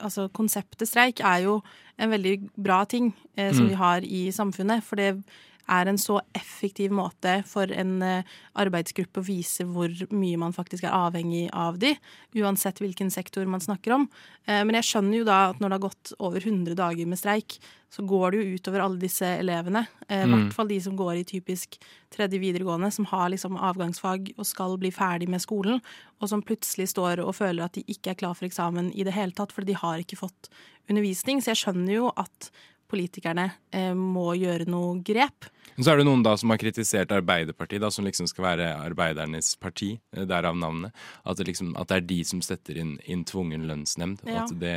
[0.00, 1.58] Altså konseptet streik er jo
[1.98, 3.68] en veldig bra ting eh, som Mm.
[3.68, 4.84] vi har i samfunnet.
[4.84, 5.24] For det
[5.68, 8.22] er en så effektiv måte for en eh,
[8.58, 11.94] arbeidsgruppe å vise hvor mye man faktisk er avhengig av de,
[12.40, 14.08] uansett hvilken sektor man snakker om.
[14.46, 17.20] Eh, men jeg skjønner jo da at når det har gått over 100 dager med
[17.20, 19.86] streik, så går det jo utover alle disse elevene.
[20.08, 20.34] eh, I Mm.
[20.34, 21.78] hvert fall de som går i typisk
[22.10, 25.80] tredje videregående, som har liksom avgangsfag og skal bli ferdig med skolen,
[26.20, 29.12] og som plutselig står og føler at de ikke er klar for eksamen i det
[29.14, 30.48] hele tatt, fordi de har ikke fått
[30.90, 31.40] undervisning.
[31.40, 32.50] Så jeg skjønner jo at
[32.88, 35.48] politikerne eh, må gjøre noe grep.
[35.76, 38.70] Men så er det noen da som har kritisert Arbeiderpartiet, da, som liksom skal være
[38.88, 40.92] arbeidernes parti, eh, derav navnet.
[41.24, 44.24] At det, liksom, at det er de som setter inn, inn tvungen lønnsnemnd.
[44.26, 44.42] Ja.
[44.44, 44.74] At, det,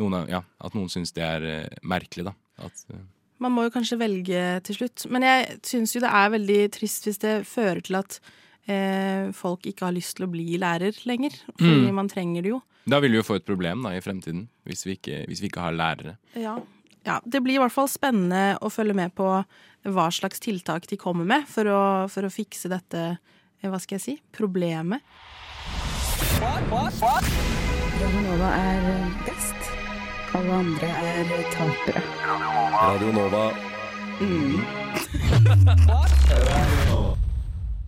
[0.00, 2.34] noen, ja, at noen syns det er eh, merkelig, da.
[2.66, 3.04] At, eh,
[3.42, 5.06] Man må jo kanskje velge til slutt.
[5.10, 8.18] Men jeg syns jo det er veldig trist hvis det fører til at
[8.70, 11.34] eh, folk ikke har lyst til å bli lærer lenger.
[11.58, 11.94] Fordi Mm.
[11.94, 12.60] man trenger det jo.
[12.86, 15.48] da vil vi jo få et problem da, i fremtiden, hvis vi ikke, hvis vi
[15.50, 16.16] ikke har lærere.
[16.34, 16.56] Ja.
[17.04, 17.20] Ja.
[17.24, 19.28] Det blir i hvert fall spennende å følge med på
[19.82, 23.98] hva slags tiltak de kommer med for å, for å fikse dette eh, hva skal
[23.98, 25.00] jeg si, problemet.
[26.42, 28.80] Radio Nova er
[29.26, 29.60] best.
[30.32, 32.02] Alle andre er tapere.
[32.72, 33.44] Radio Nova.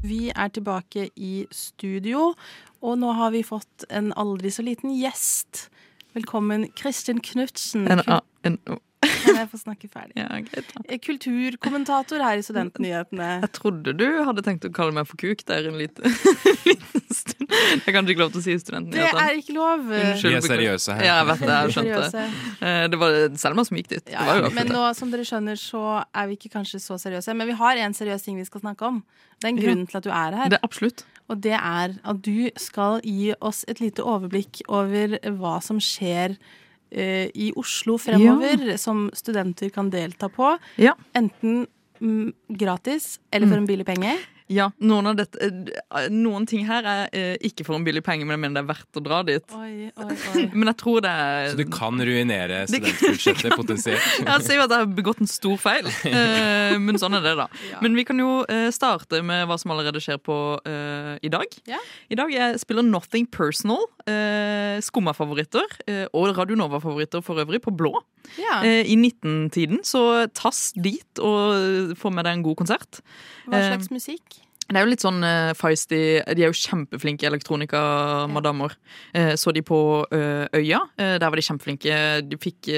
[0.05, 2.35] Vi er tilbake i studio,
[2.85, 5.71] og nå har vi fått en aldri så liten gjest.
[6.13, 7.89] Velkommen, Kristin Knutsen.
[7.89, 8.03] En,
[8.45, 8.59] en,
[9.25, 10.15] Kan jeg få snakke ferdig?
[10.23, 10.63] ja, okay.
[10.89, 13.29] Eh, Kulturkommentator her i Studentnyhetene.
[13.45, 16.05] Jeg trodde du hadde tenkt å kalle meg for kuk der en liten,
[16.69, 17.51] liten stund.
[17.85, 19.25] Jeg kan ikke lov til å si Det studentnyhetene.
[19.29, 19.85] er ikke lov.
[19.89, 21.07] Unnskyld, Vi er seriøse her.
[21.09, 21.55] Ja, jeg vet det.
[21.55, 22.25] Jeg skjønte det.
[22.71, 24.13] Eh, Det var Selma som gikk dit.
[24.15, 27.35] Ja, Ja, men nå, som dere skjønner, så er vi ikke kanskje så seriøse.
[27.37, 29.03] Men vi har en seriøs ting vi skal snakke om.
[29.41, 30.49] Det er en grunn til at du er her.
[30.53, 31.05] Det er absolutt.
[31.33, 36.37] Og det er at du skal gi oss et lite overblikk over hva som skjer
[36.91, 40.59] eh, i Oslo fremover, som studenter kan delta på.
[40.77, 40.95] Ja.
[41.15, 41.67] Enten
[42.01, 43.63] mm, gratis eller for Mm.
[43.63, 44.19] en billig penge.
[44.53, 48.27] Ja, noen, av dette, eh, noen ting her er eh, ikke for en billig penge,
[48.29, 49.55] men jeg mener det er verdt å dra dit.
[49.57, 50.43] Oi, oi, oi.
[50.59, 54.05] Men jeg tror det er Så du kan ruinere studentbudsjettet potensielt.
[54.21, 57.33] Jeg ser jo at jeg har begått en stor feil, eh, men sånn er det,
[57.41, 57.49] da.
[57.81, 61.57] Men vi kan jo eh, starte med hva som allerede skjer på uh, i dag.
[61.71, 61.81] Ja.
[62.13, 67.73] I dag jeg spiller Nothing Personal, uh, Skumma-favoritter uh, og Radio Nova-favoritter for øvrig, på
[67.75, 67.95] blå.
[68.41, 68.61] Ja.
[68.65, 73.01] Uh, I 19-tiden, så tass dit og få med deg en god konsert.
[73.49, 74.34] Hva Eh, slags musikk?
[74.65, 78.73] Det er jo litt sånn uh, feisty De er jo kjempeflinke elektronika-madammer.
[79.13, 80.81] Eh, så de på uh, Øya.
[80.97, 81.99] Uh, der var de kjempeflinke.
[82.25, 82.71] De fikk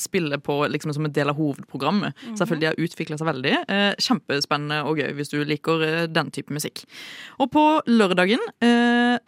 [0.00, 2.14] spille på liksom som en del av hovedprogrammet.
[2.16, 2.36] Mhm.
[2.38, 3.54] Selvfølgelig de har utvikla seg veldig.
[4.00, 6.82] Kjempespennende og gøy hvis du liker den type musikk.
[7.42, 8.42] Og på lørdagen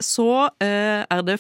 [0.03, 0.29] så
[0.63, 1.37] er det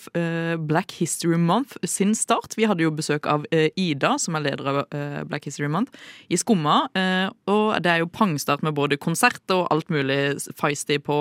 [0.69, 2.57] Black History Month sin start.
[2.59, 4.81] Vi hadde jo besøk av Ida, som er leder av
[5.31, 5.95] Black History Month,
[6.33, 6.85] i Skumma.
[7.51, 11.18] Og det er jo pangstart med både konsert og alt mulig feisty på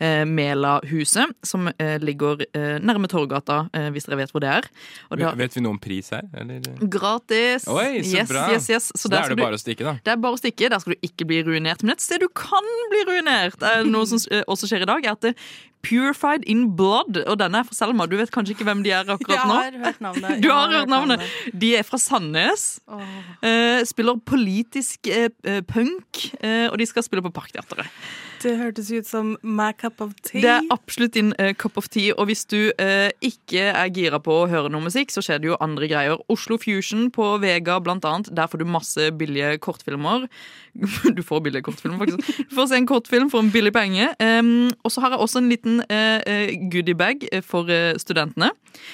[0.00, 4.68] eh, Mela-huset, som eh, ligger eh, nærme Torgata, eh, hvis dere vet hvor det er.
[5.10, 6.26] Og da, Vet vi noe om pris her?
[6.38, 6.64] Eller?
[6.90, 7.68] Gratis!
[7.70, 8.46] Oi, så yes, bra.
[8.54, 8.90] Yes, yes.
[8.96, 9.96] Så, da er det du- bare å stikke, da.
[10.04, 10.70] det er bare å stikke.
[10.72, 11.82] Der skal du ikke bli ruinert.
[11.84, 15.04] Men et sted du kan bli ruinert, er noe som eh, også skjer i dag,
[15.06, 15.34] er at det
[15.82, 18.06] Purified in Blood, og denne er fra Selma.
[18.10, 19.58] Du vet kanskje ikke hvem de er akkurat nå?
[19.62, 20.38] Jeg har hørt navnet.
[20.42, 21.26] Du har, har hørt navnet.
[21.52, 22.66] De er fra Sandnes.
[23.42, 25.30] Eh, spiller politisk eh,
[25.66, 27.86] punk, uh, og de skal spille på Parkteatret.
[28.38, 30.42] Det hørtes ut som my cup of tea.
[30.44, 32.12] Det er absolutt din cup of tea.
[32.14, 32.70] Og hvis du
[33.18, 36.22] ikke er gira på å høre noe musikk, så skjer det jo andre greier.
[36.30, 38.30] Oslo Fusion på Vega, blant annet.
[38.30, 40.28] Der får du masse billige kortfilmer.
[41.18, 42.44] Du får billige kortfilmer, faktisk.
[42.50, 44.12] Du får se en kortfilm for en billig penge.
[44.22, 48.50] Um, og så har jeg også en liten uh, goodiebag for eh, studentene.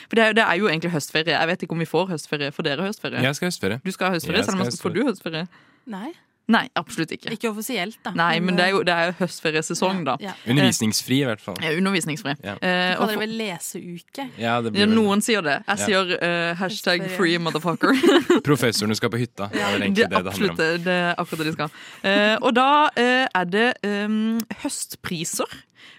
[0.08, 1.34] For det er, det er jo egentlig høstferie.
[1.36, 2.52] Jeg vet ikke om vi får høstferie.
[2.54, 3.22] For dere høstferie?
[3.24, 3.80] Jeg skal høstferie.
[3.84, 5.46] Du skal ha høstferie, Jeg selv om får du høstferie?
[5.94, 6.12] Nei.
[6.52, 7.30] Nei, absolutt ikke.
[7.32, 8.10] Ikke offisielt, da.
[8.18, 10.18] Nei, men det er jo, det er jo høstferiesesong, da.
[10.20, 10.34] Ja.
[10.52, 11.56] Undervisningsfri, i hvert fall.
[11.64, 12.34] Ja, undervisningsfri.
[12.44, 12.56] Ja.
[12.60, 14.26] Eh, Du kaller det vel leseuke?
[14.36, 15.54] Ja, det blir ja, vel- noen sier det.
[15.64, 15.86] Jeg Ja.
[15.86, 17.96] sier uh, hashtag free motherfucker.
[18.50, 19.48] Professorene skal på hytta.
[19.54, 20.56] Det er vel det egentlig er det det handler absolutt om.
[20.60, 21.70] det, det er akkurat det de skal.
[22.12, 24.18] Eh, og da eh, er det um,
[24.66, 25.56] høstpriser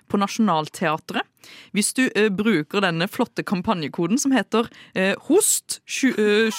[0.10, 1.26] på Nationaltheatret.
[1.78, 6.52] Hvis du eh, bruker denne flotte kampanjekoden som heter eh, HOST 22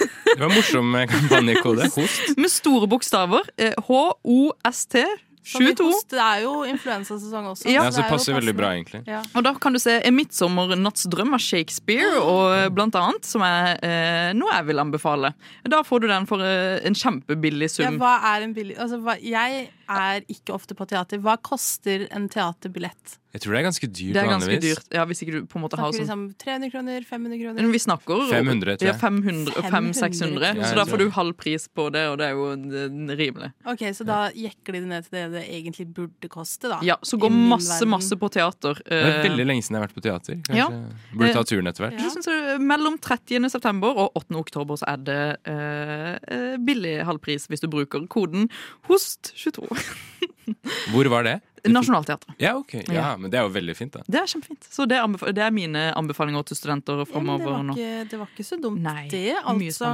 [0.26, 1.88] Det var en morsom eh, kampanjekode.
[1.96, 2.34] Host.
[2.36, 3.46] med store bokstaver.
[3.56, 5.04] Eh, H-O-S-T
[5.46, 5.84] Som i 22.
[5.86, 7.68] host, Det er jo influensasesong også.
[7.70, 7.84] Ja.
[7.86, 9.04] Så det er passer veldig bra, egentlig.
[9.06, 9.20] Ja.
[9.38, 13.78] Og da kan du se En midtsommernattsdrøm av Shakespeare, og eh, blant annet, som er
[13.86, 15.32] eh, noe jeg vil anbefale.
[15.70, 17.86] Da får du den for eh, en kjempebillig sum.
[17.86, 21.18] Ja, hva er en billig altså, hva, Jeg er ikke ofte på teater.
[21.22, 23.18] Hva koster en teaterbillett?
[23.36, 24.76] Jeg tror det er ganske dyrt det er ganske vanligvis.
[24.78, 24.86] dyrt.
[24.96, 27.04] Ja, hvis ikke du på en måte har sånn liksom 300 kroner?
[27.04, 27.60] 500 kroner?
[27.66, 28.88] Men vi snakker 500, tror jeg.
[28.88, 30.46] Ja, 500, 500-600.
[30.56, 33.50] Ja, Så da får du halv pris på det, og det er jo eh, rimelig.
[33.68, 36.78] Ok, Så da jekker de det ned til det det egentlig burde koste, da?
[36.86, 37.92] Ja, Så går masse, verden.
[37.92, 38.80] masse på teater.
[38.86, 40.40] Det er Eh, veldig lenge siden jeg har vært på teater.
[40.48, 40.68] Kanskje Ja.
[41.12, 42.00] Burde ta Eh, turen etter hvert.
[42.00, 42.58] Ja.
[42.58, 43.50] mellom 30.
[43.52, 44.34] september og 8.
[44.40, 48.48] oktober så er det eh, eh, billig halvpris hvis du bruker koden
[48.88, 49.68] HOST22.
[50.92, 51.36] Hvor var det?
[51.66, 52.36] Nationaltheatret.
[52.38, 52.74] Ja, ok.
[52.86, 53.06] Ja, Ja.
[53.18, 54.02] Men det er jo veldig fint, da.
[54.06, 54.68] Det er kjempefint.
[54.70, 57.74] Så det, anbef- det er mine anbefalinger til studenter Ja, det, framover nå.
[57.74, 59.34] ikke, det var ikke så dumt, Nei, det.
[59.42, 59.90] Altså.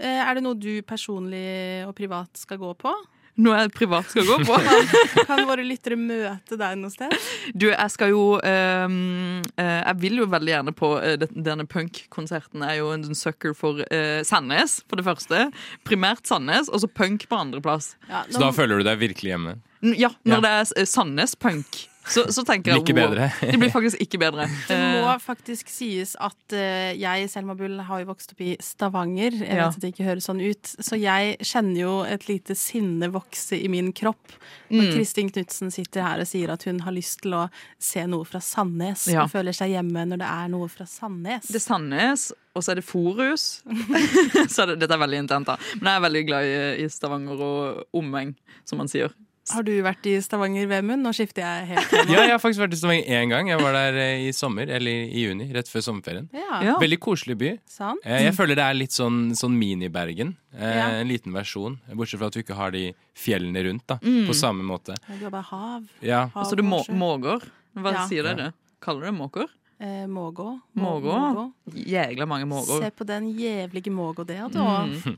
[0.00, 2.94] Eh, er det noe du personlig og privat skal gå på?
[3.40, 4.56] Noe jeg privat skal gå på.
[5.28, 7.14] Kan våre lyttere møte deg noe sted?
[7.56, 12.60] Du, jeg skal jo um, eh, Jeg vil jo veldig gjerne på eh, denne punk-konserten.
[12.66, 15.46] Jeg er jo en sånn sucker for uh, Sandnes, for det første.
[15.88, 17.94] Primært Sandnes, og så punk på andreplass.
[18.10, 19.56] Ja, Så da føler du deg virkelig hjemme?
[19.82, 20.44] N- Ja, når Ja.
[20.44, 23.12] det er Sandnes punk, så, så tenker jeg wow.
[23.40, 24.46] Det blir faktisk ikke bedre.
[24.68, 28.54] Det Eh, må faktisk sies at uh, jeg, Selma Bull, har jo vokst opp i
[28.60, 29.36] Stavanger.
[29.36, 29.68] Jeg Ja.
[29.68, 30.72] vet at det ikke høres sånn ut.
[30.80, 34.32] Så jeg kjenner jo et lite sinne vokse i min kropp.
[34.70, 34.92] Når Mm.
[34.96, 38.40] Kristin Knutsen sitter her og sier at hun har lyst til å se noe fra
[38.40, 39.06] Sandnes.
[39.10, 39.24] Ja.
[39.24, 41.46] Og føler seg hjemme når det er noe fra Sandnes.
[41.50, 43.62] Det er Sandnes, og så er det Forus.
[44.52, 45.56] så er det, dette er veldig intent, da.
[45.80, 48.34] Men jeg er veldig glad i, i Stavanger og omheng,
[48.64, 49.12] som man sier.
[49.50, 51.02] Har du vært i Stavanger, Vemund?
[51.02, 51.92] Nå skifter jeg helt.
[52.12, 53.48] Ja, jeg har faktisk vært i Stavanger én gang.
[53.48, 56.28] Jeg var der eh, i sommer, eller i juni, rett før sommerferien.
[56.36, 56.60] Ja.
[56.68, 56.74] Ja.
[56.78, 57.54] Veldig koselig by.
[57.66, 58.04] Sant?
[58.04, 60.36] Eh, Jeg føler det er litt sånn, sånn mini-Bergen.
[60.54, 60.88] Eh, Ja.
[61.00, 61.78] En liten versjon.
[61.90, 64.26] Bortsett fra at du ikke har de fjellene rundt da, Mm.
[64.28, 64.94] på samme måte.
[65.08, 65.88] Du har bare hav.
[66.02, 66.26] Ja.
[66.28, 67.40] Hav Altså, du må, og måger.
[67.74, 68.06] Hva Ja.
[68.06, 68.52] sier dere?
[68.80, 69.46] Kaller dere måker?
[69.80, 70.60] Eh, Mågå.
[70.76, 71.52] Mågå?
[71.72, 72.78] Jægla mange mågå.
[72.82, 74.84] Se på den jævlige mågå der, da.
[74.84, 75.16] Mm.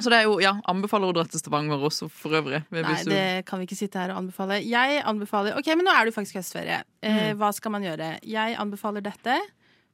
[0.00, 2.62] Så det er jo, ja, anbefaler å dra til Stavanger også, for øvrig.
[2.74, 4.60] Nei, det kan vi ikke sitte her og anbefale.
[4.64, 6.82] Jeg anbefaler Ok, men nå er det faktisk høstferie.
[7.02, 7.38] Eh, Mm.
[7.38, 8.18] hva skal man gjøre?
[8.24, 9.38] Jeg anbefaler dette.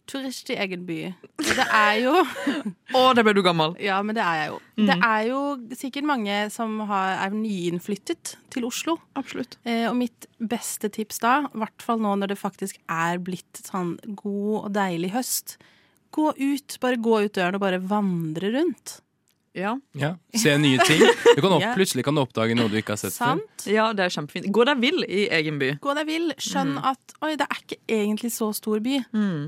[0.06, 1.14] Turist i egen by.
[1.42, 2.12] Det er jo
[2.94, 3.72] Å, der ble du gammel!
[3.82, 4.58] Ja, men det er jeg jo.
[4.78, 4.86] Mm.
[4.86, 5.40] Det er jo
[5.74, 8.94] sikkert mange som har, er nyinnflyttet til Oslo.
[9.18, 9.56] Absolutt.
[9.66, 13.58] Eh, og mitt beste tips da, i hvert fall nå når det faktisk er blitt
[13.66, 15.56] sånn god og deilig høst,
[16.14, 16.78] gå ut.
[16.80, 19.00] Bare gå ut døren og bare vandre rundt.
[19.56, 19.72] Ja.
[19.96, 21.00] Ja, Se nye ting.
[21.34, 21.72] Du kan opp, Ja.
[21.74, 23.40] Plutselig kan du oppdage noe du ikke har sett før.
[23.66, 24.50] Ja, det er kjempefint.
[24.52, 25.70] Gå deg vill i egen by.
[25.80, 26.32] Gå deg vill.
[26.36, 26.84] Skjønn Mm.
[26.84, 28.98] at oi, det er ikke egentlig så stor by.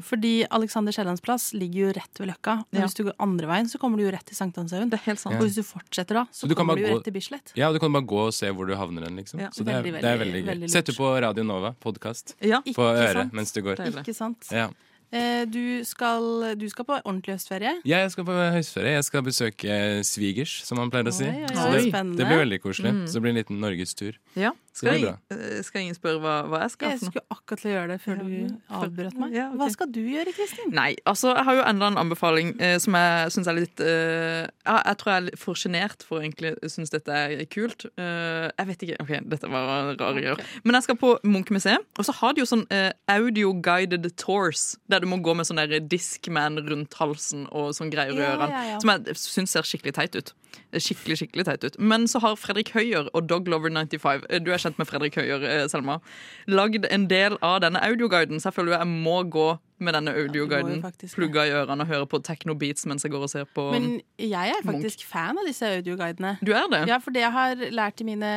[0.02, 2.54] Fordi Alexander Kiellands plass ligger jo rett ved Løkka.
[2.72, 2.86] Men Ja.
[2.86, 4.90] hvis du går andre veien, så kommer du jo rett til Sankthanshaugen.
[4.90, 5.36] Det helt sant.
[5.36, 7.52] Og hvis du fortsetter da, så, Så du kommer du jo gå- rett til Bislett.
[7.54, 9.40] Ja, du kan bare gå og se hvor du havner hen, liksom.
[9.40, 9.50] Ja.
[9.50, 10.54] Så det er, Veldig, det er veldig, veldig gøy.
[10.54, 10.98] veldig Setter lurt.
[10.98, 12.60] på Radio Nova, podkast, Ja.
[12.62, 13.32] på Ikke øret sant?
[13.34, 13.76] mens du går.
[13.76, 14.46] Ikke sant?
[14.50, 14.68] Ja.
[15.10, 16.24] Eh, du, skal,
[16.60, 17.74] du skal på ordentlig høstferie.
[17.88, 18.96] Ja, jeg skal på høstferie.
[18.98, 21.24] Jeg skal besøke svigers, som man pleier å si.
[21.24, 21.84] Oi, oi, Så oi.
[21.88, 22.92] det, det blir veldig koselig.
[22.92, 23.04] Mm.
[23.08, 24.18] Så det blir en liten norgestur.
[24.36, 24.52] Ja.
[24.78, 27.70] Skal, jeg, ingen, eh, skal ingen spørre hva, hva jeg skal Jeg skulle akkurat til
[27.70, 28.28] å gjøre det før du
[28.78, 29.34] avbrøt meg.
[29.34, 29.58] Ja, okay.
[29.58, 30.72] Hva skal du gjøre, Kristin?
[30.76, 34.44] Nei, altså jeg har jo enda en anbefaling eh, som jeg syns er litt eh,
[34.46, 37.88] ja, Jeg tror jeg er litt for sjenert for å egentlig synes dette er kult.
[37.98, 38.98] Eh, jeg vet ikke.
[39.04, 40.42] OK, dette var rare greier.
[40.64, 45.02] Men jeg skal på Munch-museet, og så har de jo sånn eh, audio-guided tours, der
[45.02, 48.52] du må gå med sånn der Discman rundt halsen og sånn greier i Ja, ørene,
[48.52, 48.82] ja, ja.
[48.82, 50.34] som jeg syns ser skikkelig teit ut.
[50.72, 51.76] Skikkelig, skikkelig teit ut.
[51.80, 55.64] Men så har Fredrik Høyer og Doglover95, eh, du er kjent med Fredrik Høyer, eh,
[55.72, 55.98] Selma,
[56.46, 59.48] lagd en del av denne audioguiden, så jeg føler jo jeg må gå
[59.80, 63.30] med denne audioguiden, Ja, plugga i ørene og høre på techno-beats mens jeg går og
[63.30, 64.72] ser på Men jeg er Munch.
[64.72, 66.36] faktisk fan av disse audioguidene.
[66.42, 66.88] Du er det?
[66.90, 68.32] Ja, for det jeg har lært i mine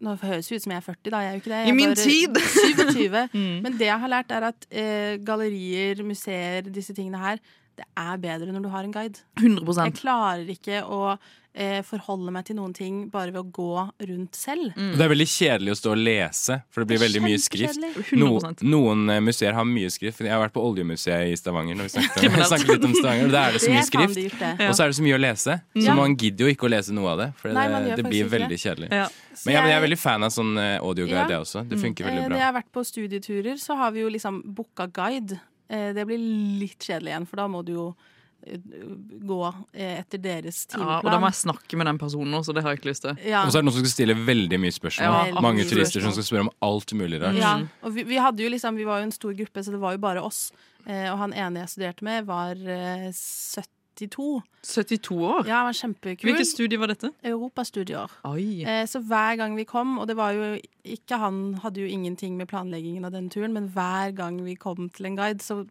[0.00, 1.18] Nå høres det ut som jeg er 40, da.
[1.20, 1.58] Jeg er jo ikke det.
[1.60, 2.38] Jeg I min tid!
[2.96, 3.28] 27.
[3.36, 3.58] Mm.
[3.66, 7.36] Men det jeg har lært, er at eh, gallerier, museer, disse tingene her,
[7.76, 9.20] det er bedre når du har en guide.
[9.42, 9.84] 100%.
[9.84, 11.18] Jeg klarer ikke å
[11.54, 14.72] eh, forholde meg til noen ting bare ved å gå rundt selv.
[14.74, 14.92] Mm.
[14.98, 18.14] Det er veldig kjedelig å stå og lese, for det blir Det veldig mye skrift.
[18.18, 18.30] No,
[18.66, 20.22] noen eh, museer har mye skrift.
[20.24, 21.78] Jeg har vært på Oljemuseet i Stavanger.
[21.78, 24.42] Når vi snakket, om, snakket litt om Stavanger og Da er det så mye skrift,
[24.42, 25.58] og så er det så mye å lese.
[25.74, 25.98] Så Ja.
[25.98, 28.90] man gidder jo ikke å lese noe av det, for Nei, det, blir veldig kjedelig.
[28.90, 29.08] Ja.
[29.44, 31.28] Men jeg, men jeg er veldig fan av sånn eh, audioguide, Ja.
[31.36, 31.64] jeg også.
[31.68, 32.10] Det funker mm.
[32.10, 35.38] veldig Når jeg har vært på studieturer, så har vi jo liksom booka guide.
[35.68, 36.18] Eh, det blir
[36.60, 38.13] litt kjedelig igjen, for da må du jo eh,
[38.44, 39.40] gå
[39.72, 40.90] eh, etter deres timeplan.
[40.90, 43.06] Ja, og da må jeg snakke med den personen også, det har jeg ikke lyst
[43.06, 43.18] til.
[43.24, 43.44] Ja.
[43.44, 45.18] Og så er det noen som skal stille veldig mye spørsmål.
[45.30, 46.06] Ja, Mange mye turister spørsmål.
[46.10, 47.40] som skal spørre om alt mulig rart.
[47.40, 49.80] Ja, og vi, vi hadde jo liksom, vi var jo en stor gruppe, så det
[49.82, 50.48] var jo bare oss.
[50.84, 54.42] Eh, og han ene jeg studerte med, var eh, 72.
[54.66, 55.46] 72 år?
[55.48, 56.28] Ja, han var kjempekul.
[56.28, 57.12] Hvilket studie var dette?
[57.24, 58.12] Europastudier.
[58.28, 62.36] Eh, så hver gang vi kom, og det var jo ikke han hadde jo ingenting
[62.36, 65.62] med planleggingen av den turen, men hver gang vi kom til en guide, så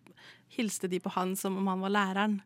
[0.53, 2.41] hilste de på han som om han var læreren.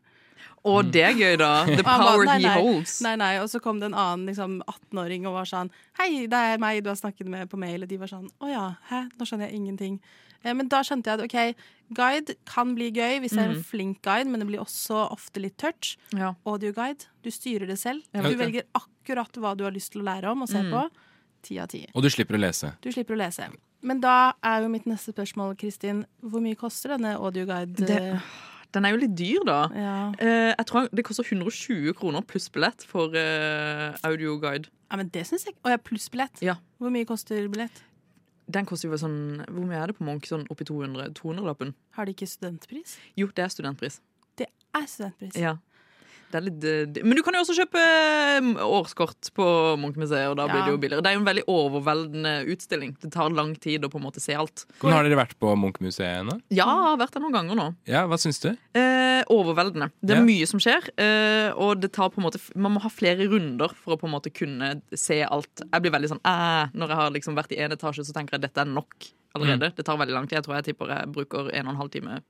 [0.68, 1.50] Å, det er gøy, da.
[1.78, 2.98] The power ba- power nei, he holds.
[3.06, 6.40] Nei, nei, og så kom det en annen liksom, 18-åring og var sånn Hei, det
[6.52, 7.82] er meg du har snakket med på mail.
[7.86, 9.98] Og de var sånn Å ja, hæ, nå skjønner jeg ingenting.
[10.44, 11.64] Eh, men da skjønte jeg at OK,
[11.98, 13.64] guide kan bli gøy hvis jeg er en Mm.
[13.66, 15.96] flink guide, men det blir også ofte litt touch.
[16.14, 16.34] Ja.
[16.46, 18.04] Audioguide, du styrer det selv.
[18.12, 20.70] Du velger akkurat hva du har lyst til å lære om og se Mm.
[20.70, 20.84] på.
[21.42, 21.86] Ti av ti.
[21.94, 22.74] Og du slipper å lese.
[22.82, 23.48] Du slipper å lese.
[23.82, 27.74] Men da er jo mitt neste spørsmål, Kristin, hvor mye koster denne audioguide?
[27.86, 28.20] Det-
[28.76, 29.58] Den er jo litt dyr, da.
[29.72, 29.92] Ja.
[30.20, 34.68] Eh, jeg tror det koster 120 kroner pluss billett for eh, audioguide.
[34.90, 36.42] ja, men det syns jeg Å jeg pluss billett?
[36.44, 36.58] Ja.
[36.78, 37.82] Hvor mye koster billett?
[38.48, 40.28] Den koster jo sånn Hvor mye er det på Munch?
[40.28, 41.74] Sånn oppi 200 200-lappen?
[41.96, 42.96] Har de ikke studentpris?
[43.16, 44.00] Jo, det er studentpris.
[44.40, 45.36] Det er studentpris.
[45.40, 45.56] Ja.
[46.28, 49.44] Det er litt, eh, men du kan jo også kjøpe eh, årskort på
[49.80, 50.64] Munch-museet, og da blir Ja.
[50.66, 51.02] det jo billigere.
[51.02, 52.96] Det er jo en veldig overveldende utstilling.
[53.00, 54.66] Det tar lang tid å på en måte se alt.
[54.82, 56.34] Men har dere vært på Munchmuseet nå?
[56.34, 56.40] ennå?
[56.50, 57.66] Ja, jeg har vært der noen ganger nå.
[57.88, 58.50] Ja, hva syns du?
[58.74, 59.90] Eh, overveldende.
[60.04, 60.24] Det er Ja.
[60.28, 63.68] mye som skjer, eh, og det tar på en måte Man må ha flere runder
[63.74, 65.62] for å på en måte kunne se alt.
[65.72, 68.32] Jeg blir veldig sånn eh, Når jeg har liksom vært i én etasje, så tenker
[68.36, 68.94] jeg at dette er nok
[69.34, 69.74] allerede.
[69.74, 70.38] Det tar veldig lang tid.
[70.38, 72.22] Jeg tror jeg tipper jeg bruker en og en halv time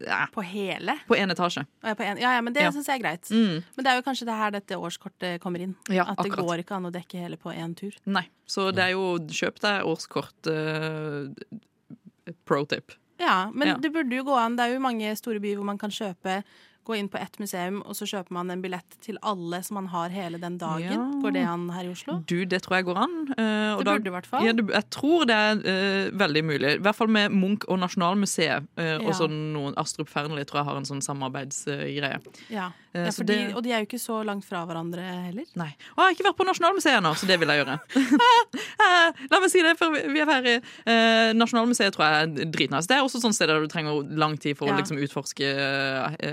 [0.00, 0.96] ja, På hele?
[1.08, 1.66] på én etasje.
[1.82, 2.70] På en, ja, ja, men det Ja.
[2.70, 3.28] syns jeg er greit.
[3.30, 3.62] Mm.
[3.76, 5.74] Men det er jo kanskje det her dette årskortet kommer inn.
[5.88, 6.46] Ja, At det akkurat.
[6.46, 7.92] går ikke an å dekke hele på én tur.
[8.06, 8.28] Nei.
[8.46, 10.46] Så det er jo Kjøp deg årskort.
[10.46, 11.28] uh,
[12.44, 12.92] pro tip.
[13.18, 13.76] Ja, men Ja.
[13.76, 14.56] det burde jo gå an.
[14.56, 16.42] Det er jo mange store byer hvor man kan kjøpe
[16.84, 19.86] Gå inn på ett museum, og så kjøper man en billett til alle som man
[19.92, 20.82] har hele den dagen.
[20.90, 21.04] Ja.
[21.22, 22.16] Går det an her i Oslo?
[22.26, 23.14] Du, det tror jeg går an.
[23.38, 24.42] Uh, Det burde i hvert fall.
[24.48, 26.72] Ja, jeg tror det er uh, veldig mulig.
[26.74, 28.66] I hvert fall med Munch og Nasjonalmuseet.
[28.74, 28.98] Uh, Ja.
[29.06, 32.18] Og så noen Astrup Fearnley tror jeg har en sånn samarbeidsgreie.
[32.50, 35.46] Ja, det- og de er jo ikke så langt fra hverandre heller.
[35.56, 35.70] Nei.
[35.94, 37.78] Og jeg har ikke vært på Nasjonalmuseet ennå, så det vil jeg gjøre.
[39.32, 40.56] La meg si det før vi- er ferdig.
[41.38, 42.86] Nasjonalmuseet tror jeg er dritnice.
[42.90, 45.48] Det er også sånn sted der du trenger lang tid for å liksom utforske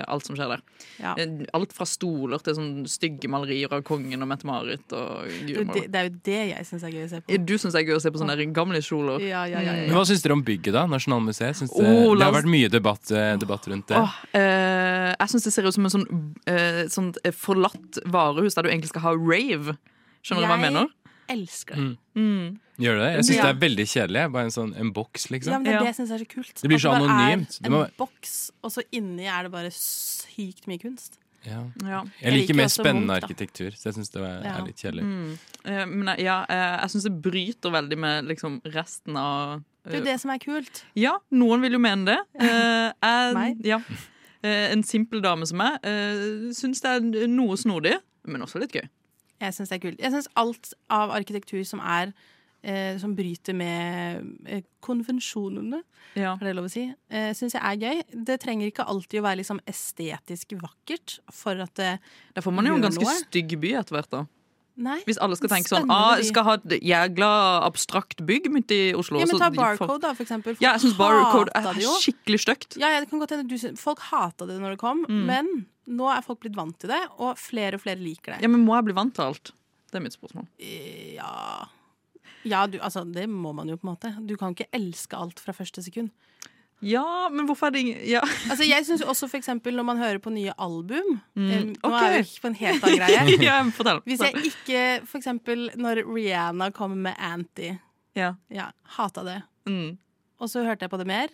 [0.10, 0.64] alt som skjer der.
[1.04, 1.14] Ja.
[1.20, 4.86] Eh, Alt fra stoler til sånn stygge malerier av kongen og Mette-Marit.
[4.96, 7.40] og Det, det, det er jo det jeg syns er gøy å se på.
[7.46, 9.22] Du syns det er gøy å se på sånne gamle kjoler?
[9.28, 10.86] Ja, ja, ja, ja, Men Hva syns dere om bygget, da?
[10.90, 11.60] Nasjonalmuseet?
[11.62, 14.00] Synes det, oh, det har vært mye debatt, eh, debatt rundt det.
[14.00, 16.08] Oh, eh, jeg syns det ser ut som en sånn,
[16.50, 19.78] eh, sånt eh, forlatt varehus der du egentlig skal ha rave.
[20.24, 20.90] Skjønner du hva jeg mener?
[21.30, 21.86] Elsker det.
[21.86, 21.98] Mm.
[22.20, 22.60] Mm.
[22.80, 23.10] Gjør du det?
[23.16, 23.44] Jeg syns Ja.
[23.46, 24.32] det er veldig kjedelig.
[24.34, 25.52] Bare en sånn en boks, liksom.
[25.52, 26.54] Ja, men det er det jeg syns er så kult.
[26.62, 27.60] Det blir At så bare anonymt.
[27.62, 31.18] Er en må- boks, og så inni er det bare sykt mye kunst.
[31.46, 31.64] Ja.
[31.86, 32.04] Ja.
[32.22, 34.58] Jeg liker mer spennende Munch, arkitektur, så jeg syns det er, Ja.
[34.60, 35.04] er litt kjedelig.
[35.04, 35.38] Mm.
[35.66, 40.00] Uh, men ja, uh, jeg syns det bryter veldig med liksom, resten av Det er
[40.00, 40.84] jo det som er kult.
[40.96, 42.20] Ja, noen vil jo mene det.
[42.40, 43.80] Eh, jeg, Ja.
[44.44, 48.72] Eh, en simpel dame som meg uh, syns det er noe snodig, men også litt
[48.72, 48.88] gøy.
[49.40, 50.00] Jeg syns det er kult.
[50.04, 52.14] Jeg syns alt av arkitektur som er
[52.64, 55.82] eh, som bryter med eh, konvensjonene,
[56.20, 56.34] Ja.
[56.36, 58.02] er det lov å si, eh, syns jeg er gøy.
[58.26, 62.00] Det trenger ikke alltid å være liksom estetisk vakkert for at det
[62.36, 63.16] Da får man jo en ganske noe.
[63.24, 64.26] stygg by etter hvert, da.
[64.80, 67.30] Nei, Hvis alle skal tenke sånn ah, skal ha et jægla
[67.68, 69.20] abstrakt bygg midt i Oslo.
[69.20, 70.56] Ja, men ta Barcode, da, for eksempel.
[70.62, 72.78] Ja, jeg syns Barcode er skikkelig stygt.
[72.80, 75.26] Ja, ja, det kan godt hende Folk hata det når det kom, Mm.
[75.26, 78.44] men nå er folk blitt vant til det, og flere og flere liker det.
[78.46, 79.52] Ja, men må jeg bli vant til alt?
[79.90, 80.46] Det er mitt spørsmål.
[81.18, 81.68] Ja,
[82.48, 84.12] ja du, altså, det må man jo på en måte.
[84.30, 86.12] Du kan ikke elske alt fra første sekund.
[86.86, 88.22] Ja, men hvorfor er det ingen ja.
[88.48, 91.90] Altså, jeg synes også for eksempel når man hører på nye album Mm, eh, Nå
[91.90, 91.96] ok.
[92.06, 93.40] er vi på en helt annen greie.
[93.50, 97.74] Ja, fortell, Hvis jeg ikke For eksempel når Rihanna kom med Anti.
[98.16, 98.34] Ja.
[98.48, 99.42] Ja, hata det.
[99.68, 99.98] Mm.
[100.40, 101.28] Og så hørte jeg på det mer,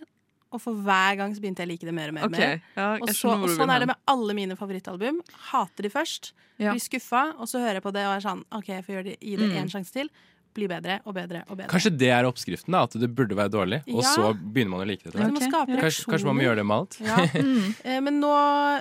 [0.56, 2.26] og for hver gang så begynte jeg å like det mer og mer.
[2.26, 2.36] og
[2.80, 5.20] ja, og, så, og sånn er det med alle mine favorittalbum.
[5.52, 6.72] Hater de først, Ja.
[6.72, 9.04] blir skuffa, og så hører jeg på det og er sånn OK, jeg får gjøre
[9.12, 9.70] det, gi det Mm.
[9.76, 10.10] sjanse til.
[10.56, 11.68] Bli bedre og bedre og bedre.
[11.68, 14.88] Kanskje det er oppskriften, da, at det burde være dårlig, og så begynner man å
[14.88, 15.12] like det.
[15.44, 16.96] skape Kanskje, kanskje man må gjøre det med alt.
[17.04, 17.18] Ja.
[17.84, 18.32] Eh, Men nå,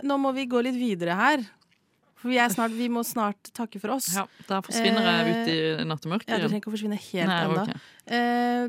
[0.07, 1.43] nå må vi gå litt videre her.
[2.15, 4.07] For vi, er snart, vi må snart takke for oss.
[4.15, 7.43] Ja, da forsvinner jeg ut i nattemørket Ja, Du trenger ikke å forsvinne helt Nei,
[7.45, 7.67] ennå.
[7.67, 7.81] Okay.
[8.07, 8.69] Eh,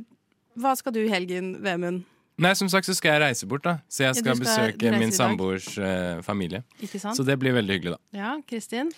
[0.59, 2.03] hva skal du i helgen, Vemund?
[2.41, 3.77] Nei, som sagt så skal jeg reise bort, da.
[3.87, 6.65] Så jeg skal, ja, skal besøke min samboers uh, familie.
[6.83, 7.15] Ikke sant?
[7.15, 8.19] Så det blir veldig hyggelig, da.
[8.19, 8.91] Ja, Kristin?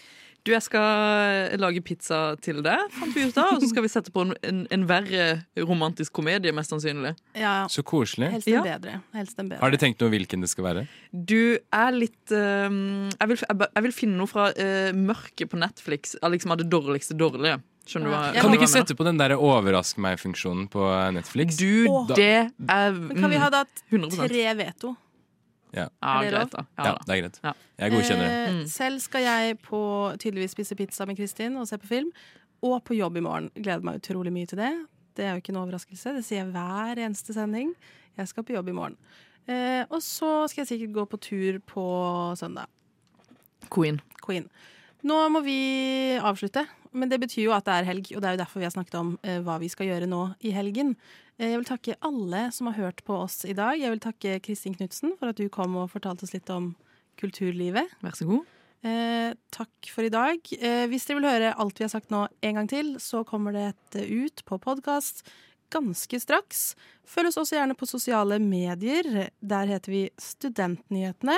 [0.47, 3.57] Du, jeg skal lage pizza til deg, fant vi ut av.
[3.57, 5.25] Og så skal vi sette på en, en, en verre
[5.59, 7.13] romantisk komedie, mest sannsynlig.
[7.35, 8.31] Ja, Så koselig.
[8.37, 8.63] helst en, Ja.
[8.63, 9.01] bedre.
[9.17, 9.59] Helst en bedre.
[9.59, 10.85] Har dere tenkt noe hvilken det skal være?
[11.11, 15.59] Du er litt ehm, jeg, vil, jeg, jeg vil finne noe fra uh, mørket på
[15.59, 17.59] Netflix, av liksom av det dårligste dårlige.
[17.87, 21.59] Skjønner du hva Kan du ikke sette på den der overrask meg-funksjonen på Netflix?
[21.59, 22.07] Du, oh.
[22.11, 24.23] det er Men kan vi ha da 100%.
[24.27, 24.95] tre veto?
[25.77, 25.85] Ja.
[26.03, 26.63] Ja, Er det greit, da.
[26.77, 27.05] Ja, ja, da.
[27.07, 27.39] det er greit.
[27.43, 27.53] Ja.
[27.83, 28.35] Jeg godkjenner det.
[28.47, 28.65] Eh, Mm.
[28.73, 29.81] Selv skal jeg på
[30.19, 32.11] tydeligvis spise pizza med Kristin og se på film.
[32.65, 33.51] Og på jobb i morgen.
[33.55, 34.71] Gleder meg utrolig mye til det.
[35.17, 36.13] Det er jo ikke en overraskelse.
[36.17, 37.75] Det sier jeg hver eneste sending.
[38.17, 38.97] Jeg skal på jobb i morgen.
[39.47, 41.85] Eh, og så skal jeg sikkert gå på tur på
[42.35, 42.65] søndag.
[43.73, 44.01] Queen.
[44.25, 44.49] Queen.
[45.07, 45.59] Nå må vi
[46.19, 46.65] avslutte,
[46.97, 48.73] men det betyr jo at det er helg, og det er jo derfor vi har
[48.73, 50.95] snakket om eh, hva vi skal gjøre nå i helgen.
[51.37, 53.77] Eh, jeg vil takke alle som har hørt på oss i dag.
[53.79, 56.73] Jeg vil takke Kristin Knutsen for at du kom og fortalte oss litt om
[57.21, 57.93] kulturlivet.
[58.03, 58.53] Vær så god.
[58.87, 60.41] Eh, takk for i dag.
[60.59, 63.55] Eh, hvis dere vil høre alt vi har sagt nå en gang til, så kommer
[63.55, 65.23] det et ut på podkast
[65.73, 66.75] ganske straks.
[67.07, 69.27] Følg oss også gjerne på sosiale medier.
[69.39, 71.37] Der heter vi Studentnyhetene.